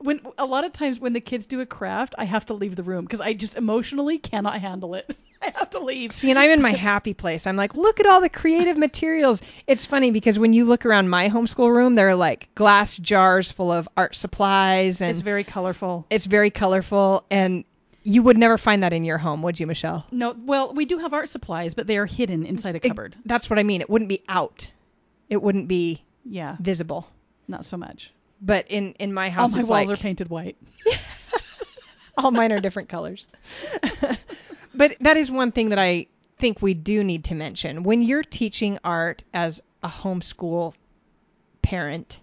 [0.00, 2.76] When a lot of times when the kids do a craft, I have to leave
[2.76, 5.14] the room because I just emotionally cannot handle it.
[5.42, 6.12] I have to leave.
[6.12, 7.46] See, and I'm in my happy place.
[7.46, 9.42] I'm like, look at all the creative materials.
[9.66, 13.52] It's funny because when you look around my homeschool room, there are like glass jars
[13.52, 16.06] full of art supplies and It's very colorful.
[16.10, 17.64] it's very colorful and
[18.02, 20.06] you would never find that in your home, would you, Michelle?
[20.12, 23.16] No, well, we do have art supplies, but they are hidden inside a cupboard.
[23.24, 23.80] That's what I mean.
[23.80, 24.70] It wouldn't be out.
[25.30, 27.08] It wouldn't be yeah, visible.
[27.48, 28.12] not so much.
[28.42, 30.58] But in in my house, All my walls like, are painted white.
[32.18, 33.26] all mine are different colors.
[34.74, 36.06] but that is one thing that I
[36.38, 37.82] think we do need to mention.
[37.82, 40.74] When you're teaching art as a homeschool
[41.62, 42.20] parent,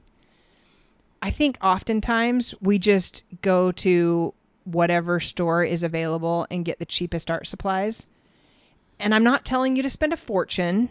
[1.21, 4.33] I think oftentimes we just go to
[4.63, 8.05] whatever store is available and get the cheapest art supplies.
[8.99, 10.89] And I'm not telling you to spend a fortune,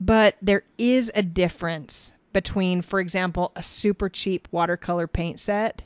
[0.00, 5.84] but there is a difference between, for example, a super cheap watercolor paint set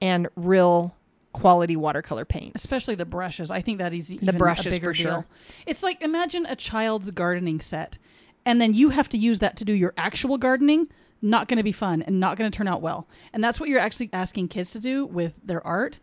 [0.00, 0.94] and real
[1.32, 2.64] quality watercolor paints.
[2.64, 3.50] Especially the brushes.
[3.50, 5.10] I think that is even brushes, a bigger for sure.
[5.10, 5.24] deal.
[5.66, 7.98] It's like imagine a child's gardening set,
[8.44, 10.88] and then you have to use that to do your actual gardening.
[11.22, 13.06] Not going to be fun and not going to turn out well.
[13.34, 16.00] And that's what you're actually asking kids to do with their art.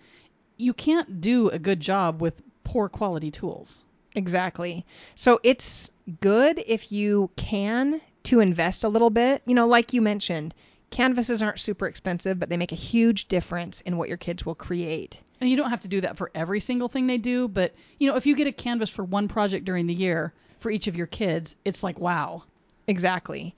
[0.58, 3.84] You can't do a good job with poor quality tools.
[4.14, 4.86] Exactly.
[5.16, 9.42] So it's good if you can to invest a little bit.
[9.46, 10.54] You know, like you mentioned,
[10.90, 14.56] canvases aren't super expensive, but they make a huge difference in what your kids will
[14.56, 15.22] create.
[15.40, 18.10] And you don't have to do that for every single thing they do, but you
[18.10, 20.96] know, if you get a canvas for one project during the year for each of
[20.96, 22.44] your kids, it's like wow.
[22.88, 23.54] Exactly.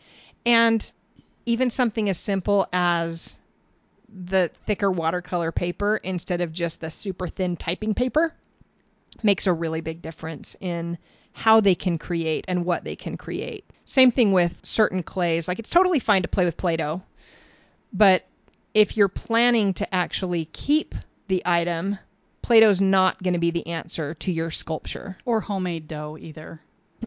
[0.46, 0.92] And
[1.46, 3.40] even something as simple as
[4.12, 8.34] the thicker watercolor paper instead of just the super thin typing paper
[9.22, 10.98] makes a really big difference in
[11.34, 13.66] how they can create and what they can create.
[13.86, 15.48] Same thing with certain clays.
[15.48, 17.02] Like it's totally fine to play with Play-Doh,
[17.94, 18.26] but
[18.74, 20.96] if you're planning to actually keep
[21.28, 21.98] the item,
[22.42, 25.18] Play-Doh's not going to be the answer to your sculpture.
[25.26, 26.62] Or homemade dough either.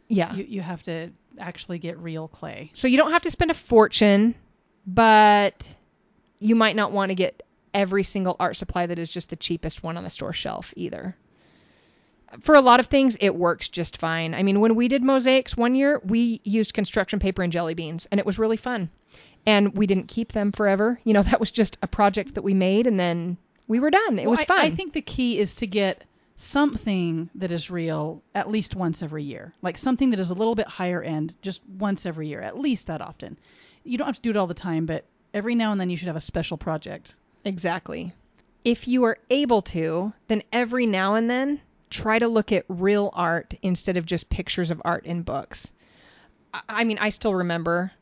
[0.08, 0.34] Yeah.
[0.34, 2.70] You you have to actually get real clay.
[2.72, 4.34] So you don't have to spend a fortune,
[4.86, 5.66] but
[6.38, 7.42] you might not want to get
[7.74, 11.16] every single art supply that is just the cheapest one on the store shelf either.
[12.40, 14.34] For a lot of things, it works just fine.
[14.34, 18.06] I mean, when we did mosaics one year, we used construction paper and jelly beans,
[18.10, 18.88] and it was really fun.
[19.46, 21.00] And we didn't keep them forever.
[21.04, 24.18] You know, that was just a project that we made, and then we were done.
[24.18, 24.58] It Well, was I- fun.
[24.60, 26.02] I think the key is to get
[26.36, 29.52] something that is real at least once every year.
[29.62, 32.86] Like something that is a little bit higher end just once every year, at least
[32.88, 33.38] that often.
[33.84, 35.96] You don't have to do it all the time, but every now and then you
[35.96, 37.14] should have a special project.
[37.44, 38.12] Exactly.
[38.64, 43.10] If you are able to, then every now and then try to look at real
[43.12, 45.72] art instead of just pictures of art in books.
[46.54, 47.92] I- I mean, I still remember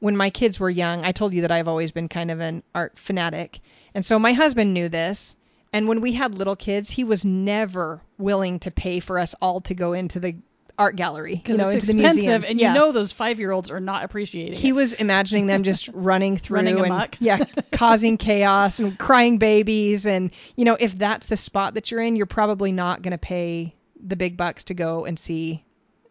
[0.00, 2.62] when my kids were young, I told you that I've always been kind of an
[2.74, 3.60] art fanatic.
[3.94, 5.36] And so my husband knew this.
[5.72, 9.60] And when we had little kids, he was never willing to pay for us all
[9.62, 10.36] to go into the
[10.78, 12.72] art gallery, you Because know, it's expensive, and yeah.
[12.72, 14.72] you know those five-year-olds are not appreciating he it.
[14.72, 17.16] was imagining them just running through Running and amok.
[17.18, 20.06] yeah, causing chaos and crying babies.
[20.06, 23.18] And you know, if that's the spot that you're in, you're probably not going to
[23.18, 25.64] pay the big bucks to go and see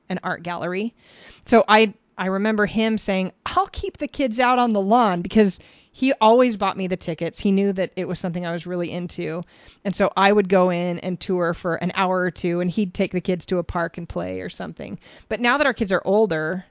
[0.10, 0.94] an art gallery.
[1.46, 5.60] So I I remember him saying, "I'll keep the kids out on the lawn because
[5.98, 7.40] he always bought me the tickets.
[7.40, 9.42] He knew that it was something I was really into.
[9.84, 12.94] And so I would go in and tour for an hour or two and he'd
[12.94, 15.00] take the kids to a park and play or something.
[15.28, 16.64] But now that our kids are older,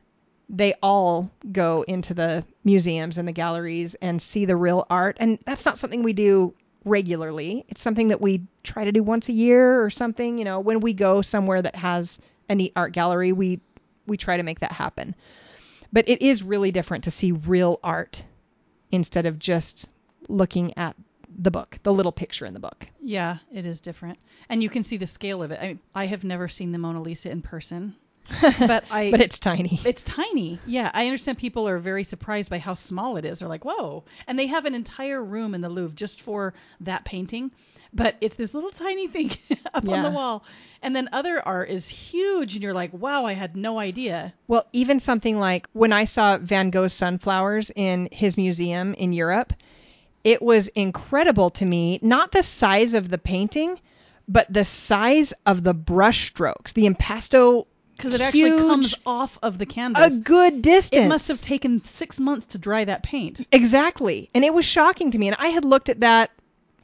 [0.49, 5.17] they all go into the museums and the galleries and see the real art.
[5.19, 7.65] And that's not something we do regularly.
[7.67, 10.39] It's something that we try to do once a year or something.
[10.39, 13.61] You know, when we go somewhere that has a neat art gallery, we
[14.07, 15.15] we try to make that happen.
[15.93, 18.25] But it is really different to see real art
[18.91, 19.91] instead of just
[20.29, 20.97] looking at
[21.39, 22.87] the book, the little picture in the book.
[23.01, 25.61] Yeah, it is different, and you can see the scale of it.
[25.61, 27.95] I, I have never seen the Mona Lisa in person,
[28.59, 29.79] but I But it's tiny.
[29.85, 30.59] It's tiny.
[30.67, 33.41] Yeah, I understand people are very surprised by how small it is.
[33.41, 37.05] They're like, "Whoa!" And they have an entire room in the Louvre just for that
[37.05, 37.53] painting,
[37.93, 39.31] but it's this little tiny thing
[39.75, 40.45] up on the wall.
[40.83, 44.67] And then other art is huge, and you're like, "Wow, I had no idea." Well,
[44.73, 49.53] even something like when I saw Van Gogh's sunflowers in his museum in Europe,
[50.25, 53.79] it was incredible to me, not the size of the painting,
[54.29, 57.67] but the size of the brush strokes, the impasto
[57.97, 60.19] Because it actually huge, comes off of the canvas.
[60.19, 61.07] a good distance.
[61.07, 63.47] It must have taken six months to dry that paint.
[63.51, 64.29] Exactly.
[64.35, 65.29] And it was shocking to me.
[65.29, 66.31] And I had looked at that,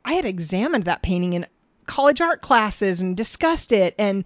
[0.04, 1.46] I had examined that painting in
[1.86, 3.94] college art classes and discussed it.
[3.98, 4.24] And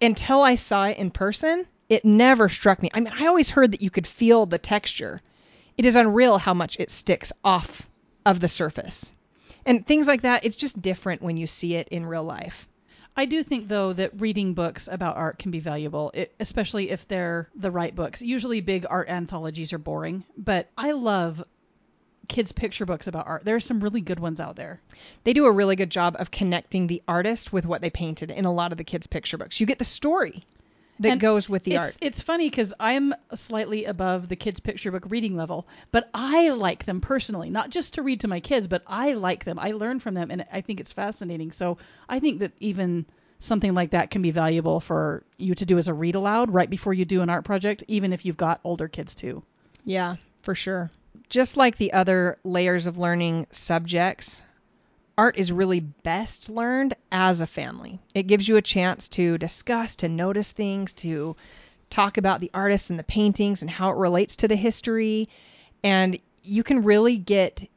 [0.00, 2.90] until I saw it in person, it never struck me.
[2.92, 5.20] I mean, I always heard that you could feel the texture.
[5.78, 7.88] It is unreal how much it sticks off
[8.26, 9.12] of the surface.
[9.64, 12.68] And things like that, it's just different when you see it in real life.
[13.16, 17.06] I do think though that reading books about art can be valuable, it, especially if
[17.06, 18.22] they're the right books.
[18.22, 21.44] Usually big art anthologies are boring, but I love
[22.28, 23.44] kids picture books about art.
[23.44, 24.80] There are some really good ones out there.
[25.24, 28.46] They do a really good job of connecting the artist with what they painted in
[28.46, 29.60] a lot of the kids' picture books.
[29.60, 30.42] You get the story
[31.00, 31.98] that And goes with the it's, art.
[32.00, 36.84] It's funny because I'm slightly above the kids picture book reading level, but I like
[36.84, 39.58] them personally, not just to read to my kids, but I like them.
[39.58, 41.50] I learn from them, and I think it's fascinating.
[41.52, 41.78] So
[42.08, 43.06] I think that even
[43.38, 46.70] something like that can be valuable for you to do as a read aloud right
[46.70, 49.42] before you do an art project, even if you've got older kids too.
[49.84, 50.90] Yeah, for sure.
[51.28, 54.42] Just like the other layers of learning subjects,
[55.16, 58.00] art is really best learned as a family.
[58.14, 61.36] It gives you a chance to discuss, to notice things, to
[61.90, 65.28] talk about the artists and the paintings and how it relates to the history.
[65.84, 67.68] And you can really get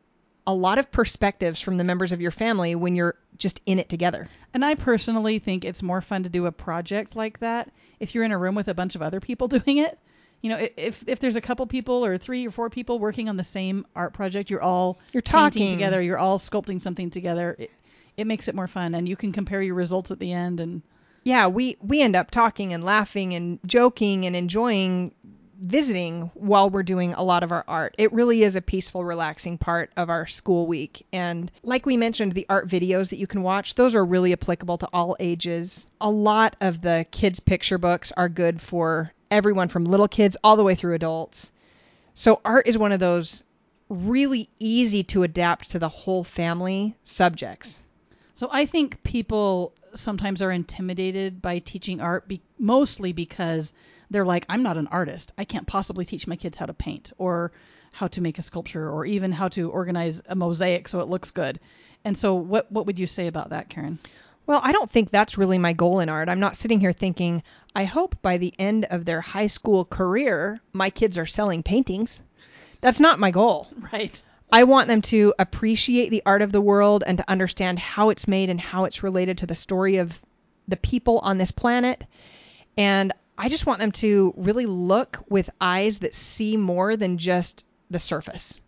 [0.48, 3.90] a lot of perspectives from the members of your family when you're just in it
[3.90, 4.28] together.
[4.54, 8.24] And I personally think it's more fun to do a project like that if you're
[8.24, 9.98] in a room with a bunch of other people doing it.
[10.42, 13.38] You know, if if there's a couple people or three or four people working on
[13.38, 15.72] the same art project, you're all You're painting talking.
[15.72, 17.56] together, you're all sculpting something together.
[17.58, 17.72] It,
[18.18, 20.60] it makes it more fun, and you can compare your results at the end.
[20.60, 20.82] And
[21.24, 25.14] yeah, we we end up talking and laughing and joking and enjoying
[25.58, 27.96] visiting while we're doing a lot of our art.
[27.98, 31.06] It really is a peaceful, relaxing part of our school week.
[31.14, 34.80] And like we mentioned, the art videos that you can watch, those are really applicable
[34.80, 35.90] to all ages.
[36.02, 40.56] A lot of the kids' picture books are good for everyone from little kids all
[40.56, 41.52] the way through adults.
[42.14, 43.44] So art is one of those
[43.90, 47.84] really easy to adapt to the whole family subjects.
[48.34, 53.74] so I think people sometimes are intimidated by teaching art, be, mostly because
[54.10, 55.34] they're like, I'm not an artist.
[55.38, 57.52] I can't possibly teach my kids how to paint or
[57.94, 61.32] how to make a sculpture or even how to organize a mosaic so it looks
[61.32, 61.60] good.
[62.04, 64.00] And so, what what would you say about that, Karen?
[64.48, 66.30] Well, I don't think that's really my goal in art.
[66.30, 67.42] I'm not sitting here thinking,
[67.76, 72.24] I hope by the end of their high school career, my kids are selling paintings.
[72.82, 73.68] That's not my goal.
[73.92, 74.22] Right.
[74.52, 78.28] I want them to appreciate the art of the world and to understand how it's
[78.28, 80.22] made and how it's related to the story of
[80.68, 82.06] the people on this planet.
[82.78, 87.66] And I just want them to really look with eyes that see more than just
[87.90, 88.62] the surface.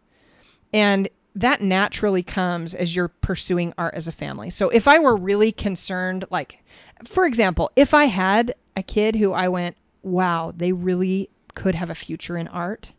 [0.74, 4.50] And that naturally comes as you're pursuing art as a family.
[4.50, 6.64] So if I were really concerned, like,
[7.06, 11.90] for example, if I had a kid who I went, wow, they really could have
[11.90, 12.92] a future in art,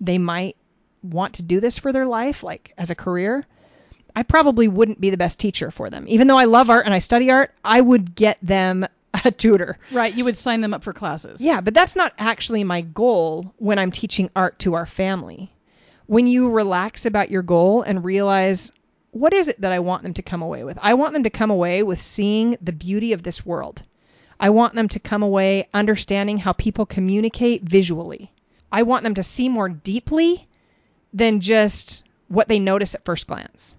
[0.00, 0.56] they might
[1.02, 3.44] want to do this for their life, like as a career,
[4.16, 6.06] I probably wouldn't be the best teacher for them.
[6.08, 8.86] Even though I love art and I study art, I would get them
[9.24, 9.78] a tutor.
[9.92, 10.14] Right.
[10.14, 11.40] You would sign them up for classes.
[11.40, 15.50] Yeah, but that's not actually my goal when I'm teaching art to our family.
[16.06, 18.72] When you relax about your goal and realize
[19.10, 20.78] what is it that I want them to come away with?
[20.82, 23.82] I want them to come away with seeing the beauty of this world.
[24.38, 28.32] I want them to come away understanding how people communicate visually.
[28.72, 30.46] I want them to see more deeply
[31.12, 33.78] than just what they notice at first glance.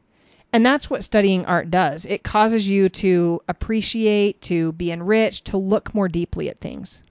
[0.54, 2.06] And that's what studying art does.
[2.06, 7.04] It causes you to appreciate, to be enriched, to look more deeply at things.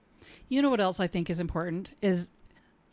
[0.48, 2.32] You know what else I think is important is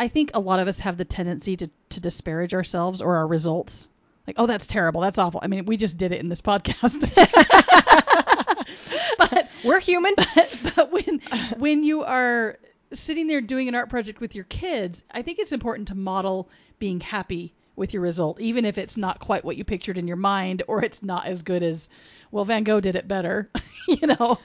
[0.02, 3.28] I think a lot of us have the tendency to, to disparage ourselves or our
[3.28, 3.88] results.
[4.26, 5.02] Like, oh, that's terrible.
[5.02, 5.42] That's awful.
[5.44, 7.02] I mean, we just did it in this podcast.
[9.20, 10.16] but we're human.
[10.18, 11.20] But, but when
[11.60, 12.58] when you are
[12.92, 16.50] sitting there doing an art project with your kids, I think it's important to model
[16.80, 20.18] being happy with your result, even if it's not quite what you pictured in your
[20.18, 21.90] mind or it's not as good as,
[22.32, 23.48] well, Van Gogh did it better,
[23.88, 24.40] you know.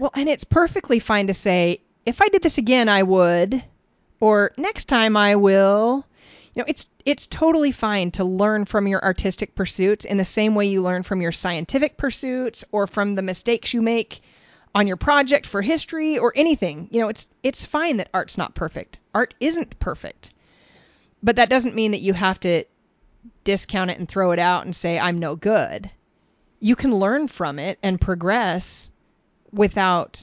[0.00, 3.62] Well, and it's perfectly fine to say, if I did this again, I would,
[4.20, 6.04] or next time I will.
[6.54, 10.54] You know, it's it's totally fine to learn from your artistic pursuits in the same
[10.54, 14.20] way you learn from your scientific pursuits or from the mistakes you make
[14.74, 16.88] on your project for history or anything.
[16.90, 18.98] You know, it's it's fine that art's not perfect.
[19.14, 20.32] Art isn't perfect.
[21.22, 22.64] But that doesn't mean that you have to
[23.44, 25.90] discount it and throw it out and say I'm no good.
[26.60, 28.90] You can learn from it and progress
[29.52, 30.22] without,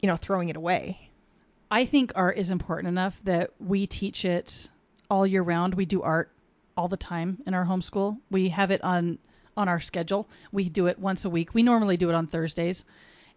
[0.00, 1.09] you know, throwing it away.
[1.70, 4.68] I think art is important enough that we teach it
[5.08, 5.74] all year round.
[5.74, 6.30] We do art
[6.76, 8.18] all the time in our homeschool.
[8.30, 9.18] We have it on
[9.56, 10.28] on our schedule.
[10.52, 11.54] We do it once a week.
[11.54, 12.84] We normally do it on Thursdays,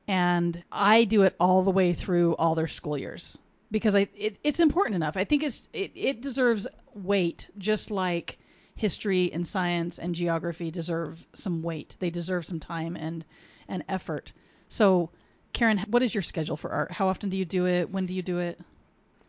[0.08, 3.38] and I do it all the way through all their school years
[3.72, 5.18] because I it, it's important enough.
[5.18, 8.38] I think it's it, it deserves weight just like
[8.76, 11.96] history and science and geography deserve some weight.
[12.00, 13.26] They deserve some time and
[13.68, 14.32] and effort.
[14.70, 15.10] So,
[15.54, 16.92] Karen, what is your schedule for art?
[16.92, 17.90] How often do you do it?
[17.90, 18.60] When do you do it?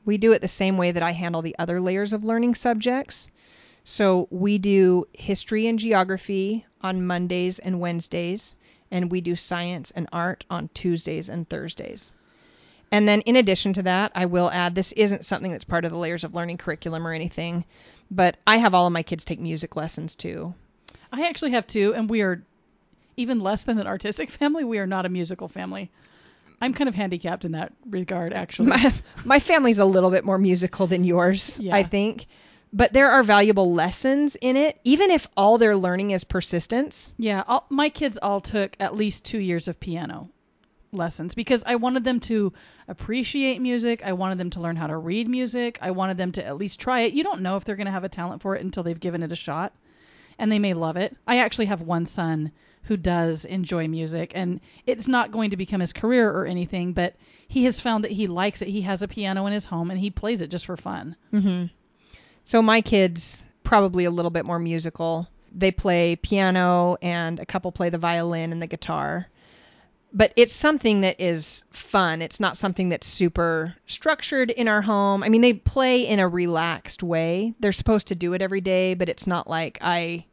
[0.06, 3.28] We do it the same way that I handle the other layers of learning subjects.
[3.84, 8.56] So we do history and geography on Mondays and Wednesdays,
[8.90, 12.14] and we do science and art on Tuesdays and Thursdays.
[12.90, 15.90] And then in addition to that, I will add this isn't something that's part of
[15.90, 17.66] the layers of learning curriculum or anything,
[18.10, 20.54] but I have all of my kids take music lessons too.
[21.12, 22.42] I actually have two, and we are
[23.16, 24.64] even less than an artistic family.
[24.64, 25.90] We are not a musical family.
[26.64, 28.68] I'm kind of handicapped in that regard, actually.
[28.70, 28.92] My,
[29.24, 31.76] my family's a little bit more musical than yours, Yeah.
[31.76, 32.26] I think.
[32.72, 37.14] But there are valuable lessons in it, even if all they're learning is persistence.
[37.18, 40.28] Yeah, all, my kids all took at least two years of piano
[40.90, 42.52] lessons because I wanted them to
[42.88, 44.02] appreciate music.
[44.04, 45.78] I wanted them to learn how to read music.
[45.82, 47.14] I wanted them to at least try it.
[47.14, 49.22] You don't know if they're going to have a talent for it until they've given
[49.22, 49.72] it a shot,
[50.38, 51.16] and they may love it.
[51.28, 52.50] I actually have one son
[52.84, 57.14] who does enjoy music, and it's not going to become his career or anything, but
[57.48, 58.68] he has found that he likes it.
[58.68, 61.16] He has a piano in his home, and he plays it just for fun.
[61.32, 61.66] Mm-hmm.
[62.42, 65.28] So my kids probably a little bit more musical.
[65.52, 69.26] They play piano and a couple play the violin and the guitar.
[70.12, 72.22] But it's something that is fun.
[72.22, 75.24] It's not something that's super structured in our home.
[75.24, 77.54] I mean, they play in a relaxed way.
[77.58, 80.26] They're supposed to do it every day, but it's not like I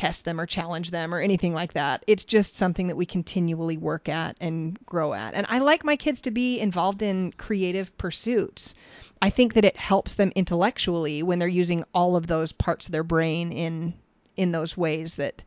[0.00, 2.02] test them or challenge them or anything like that.
[2.06, 5.34] It's just something that we continually work at and grow at.
[5.34, 8.74] And I like my kids to be involved in creative pursuits.
[9.20, 12.92] I think that it helps them intellectually when they're using all of those parts of
[12.92, 13.92] their brain in
[14.36, 15.44] in those ways that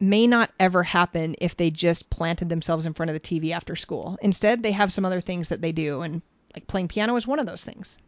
[0.00, 3.76] may not ever happen if they just planted themselves in front of the TV after
[3.76, 4.16] school.
[4.22, 6.22] Instead, they have some other things that they do and
[6.56, 7.98] like playing piano is one of those things.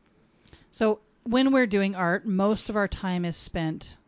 [0.70, 3.98] So when we're doing art, most of our time is spent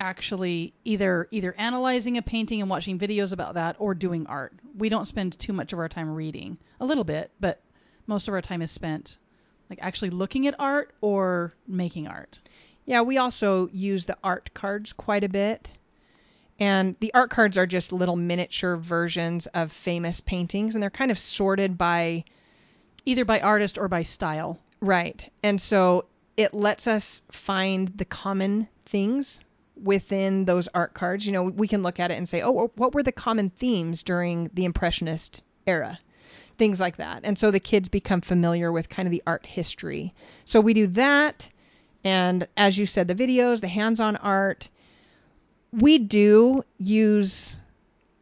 [0.00, 4.52] actually either either analyzing a painting and watching videos about that or doing art.
[4.76, 6.58] We don't spend too much of our time reading.
[6.80, 7.60] A little bit, but
[8.06, 9.18] most of our time is spent
[9.68, 12.38] like actually looking at art or making art.
[12.86, 15.72] Yeah, we also use the art cards quite a bit.
[16.60, 21.10] And the art cards are just little miniature versions of famous paintings and they're kind
[21.10, 22.24] of sorted by
[23.08, 24.58] Either by artist or by style.
[24.82, 25.32] Right.
[25.42, 26.04] And so
[26.36, 29.40] it lets us find the common things
[29.82, 31.26] within those art cards.
[31.26, 34.02] You know, we can look at it and say, oh, what were the common themes
[34.02, 35.98] during the Impressionist era?
[36.56, 37.20] Things like that.
[37.24, 40.12] And so the kids become familiar with kind of the art history.
[40.44, 41.48] So we do that.
[42.04, 44.70] And as you said, the videos, the hands on art.
[45.72, 47.60] We do use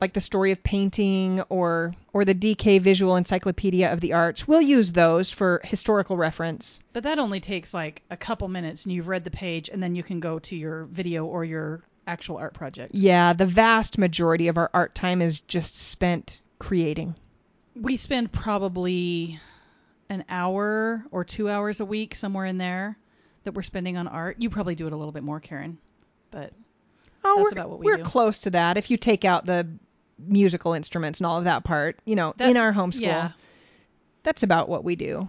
[0.00, 4.46] like the story of painting or or the DK Visual Encyclopedia of the Arts.
[4.46, 6.82] We'll use those for historical reference.
[6.92, 9.94] But that only takes like a couple minutes and you've read the page and then
[9.94, 12.94] you can go to your video or your actual art project.
[12.94, 17.14] Yeah, the vast majority of our art time is just spent creating.
[17.74, 19.38] We spend probably
[20.08, 22.96] an hour or two hours a week, somewhere in there,
[23.44, 24.36] that we're spending on art.
[24.38, 25.78] You probably do it a little bit more, Karen,
[26.30, 26.52] but
[27.24, 27.90] Oh, That's we're, about what we do.
[27.90, 28.02] we're do.
[28.04, 28.76] close to that.
[28.76, 29.66] If you take out the
[30.18, 33.32] musical instruments and all of that part, you know, That- in our homeschool, yeah,
[34.22, 35.28] that's about what we do.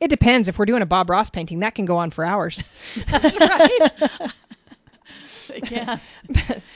[0.00, 0.48] It depends.
[0.48, 2.56] If we're doing a Bob Ross painting, that can go on for hours.
[3.08, 4.32] that's right.
[5.70, 5.98] yeah,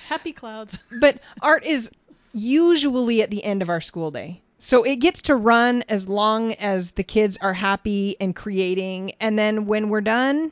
[0.09, 0.93] happy clouds.
[1.01, 1.91] but art is
[2.33, 4.43] usually at the end of our school day.
[4.59, 9.13] So it gets to run as long as the kids are happy and creating.
[9.21, 10.51] And then when we're done,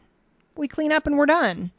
[0.57, 1.71] we clean up and we're done.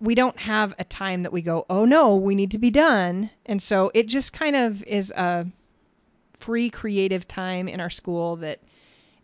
[0.00, 3.30] We don't have a time that we go, oh no, we need to be done.
[3.46, 5.46] And so it just kind of is a
[6.38, 8.60] free creative time in our school that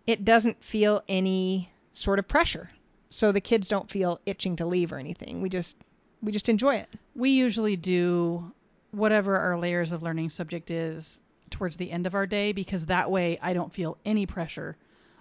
[0.07, 2.70] it doesn't feel any sort of pressure.
[3.11, 5.43] So the kids don't feel itching to leave or anything.
[5.43, 5.77] We just
[6.23, 6.89] we just enjoy it.
[7.14, 8.51] We usually do
[8.93, 11.20] whatever our layers of learning subject is
[11.51, 14.77] towards the end of our day because that way I don't feel any pressure.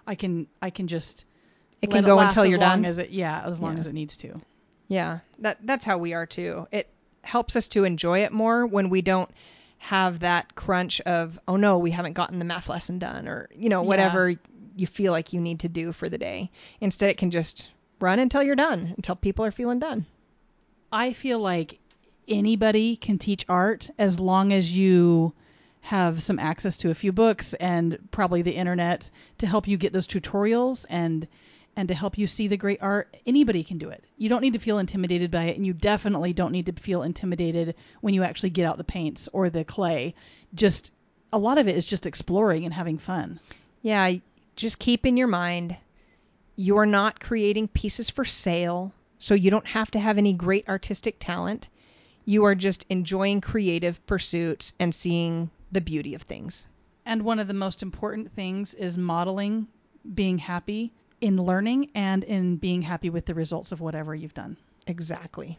[0.06, 1.26] I can I can just
[1.82, 2.86] It can go last until you're done.
[2.86, 3.80] As it, yeah, as long Yeah.
[3.80, 4.40] as it needs to.
[4.92, 6.68] Yeah, that that's how we are too.
[6.70, 6.86] It
[7.22, 9.30] helps us to enjoy it more when we don't
[9.78, 13.70] have that crunch of oh no, we haven't gotten the math lesson done or you
[13.70, 13.88] know Yeah.
[13.88, 14.34] whatever
[14.76, 16.50] you feel like you need to do for the day.
[16.80, 17.70] Instead, it can just
[18.00, 20.04] run until you're done, until people are feeling done.
[20.92, 21.78] I feel like
[22.28, 25.32] anybody can teach art as long as you
[25.80, 29.92] have some access to a few books and probably the internet to help you get
[29.92, 31.26] those tutorials and
[31.76, 33.16] and to help you see the great art.
[33.26, 34.04] Anybody can do it.
[34.18, 37.02] You don't need to feel intimidated by it and you definitely don't need to feel
[37.02, 40.14] intimidated when you actually get out the paints or the clay.
[40.54, 40.92] Just
[41.32, 43.40] a lot of it is just exploring and having fun.
[43.80, 44.12] Yeah,
[44.54, 45.76] just keep in your mind
[46.56, 51.16] you're not creating pieces for sale, so you don't have to have any great artistic
[51.18, 51.70] talent.
[52.24, 56.66] You are just enjoying creative pursuits and seeing the beauty of things.
[57.04, 59.66] And one of the most important things is modeling
[60.14, 60.92] being happy
[61.22, 64.56] in learning and in being happy with the results of whatever you've done.
[64.86, 65.58] Exactly.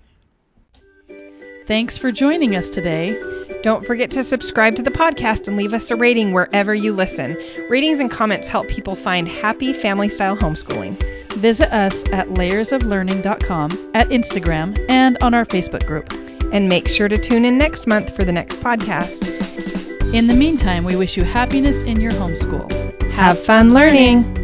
[1.66, 3.18] Thanks for joining us today.
[3.64, 7.38] Don't forget to subscribe to the podcast and leave us a rating wherever you listen.
[7.70, 11.02] Ratings and comments help people find happy family style homeschooling.
[11.34, 16.12] Visit us at layersoflearning.com, at Instagram, and on our Facebook group.
[16.52, 19.24] And make sure to tune in next month for the next podcast.
[20.14, 23.12] In the meantime, we wish you happiness in your homeschool.
[23.14, 24.44] Have fun learning!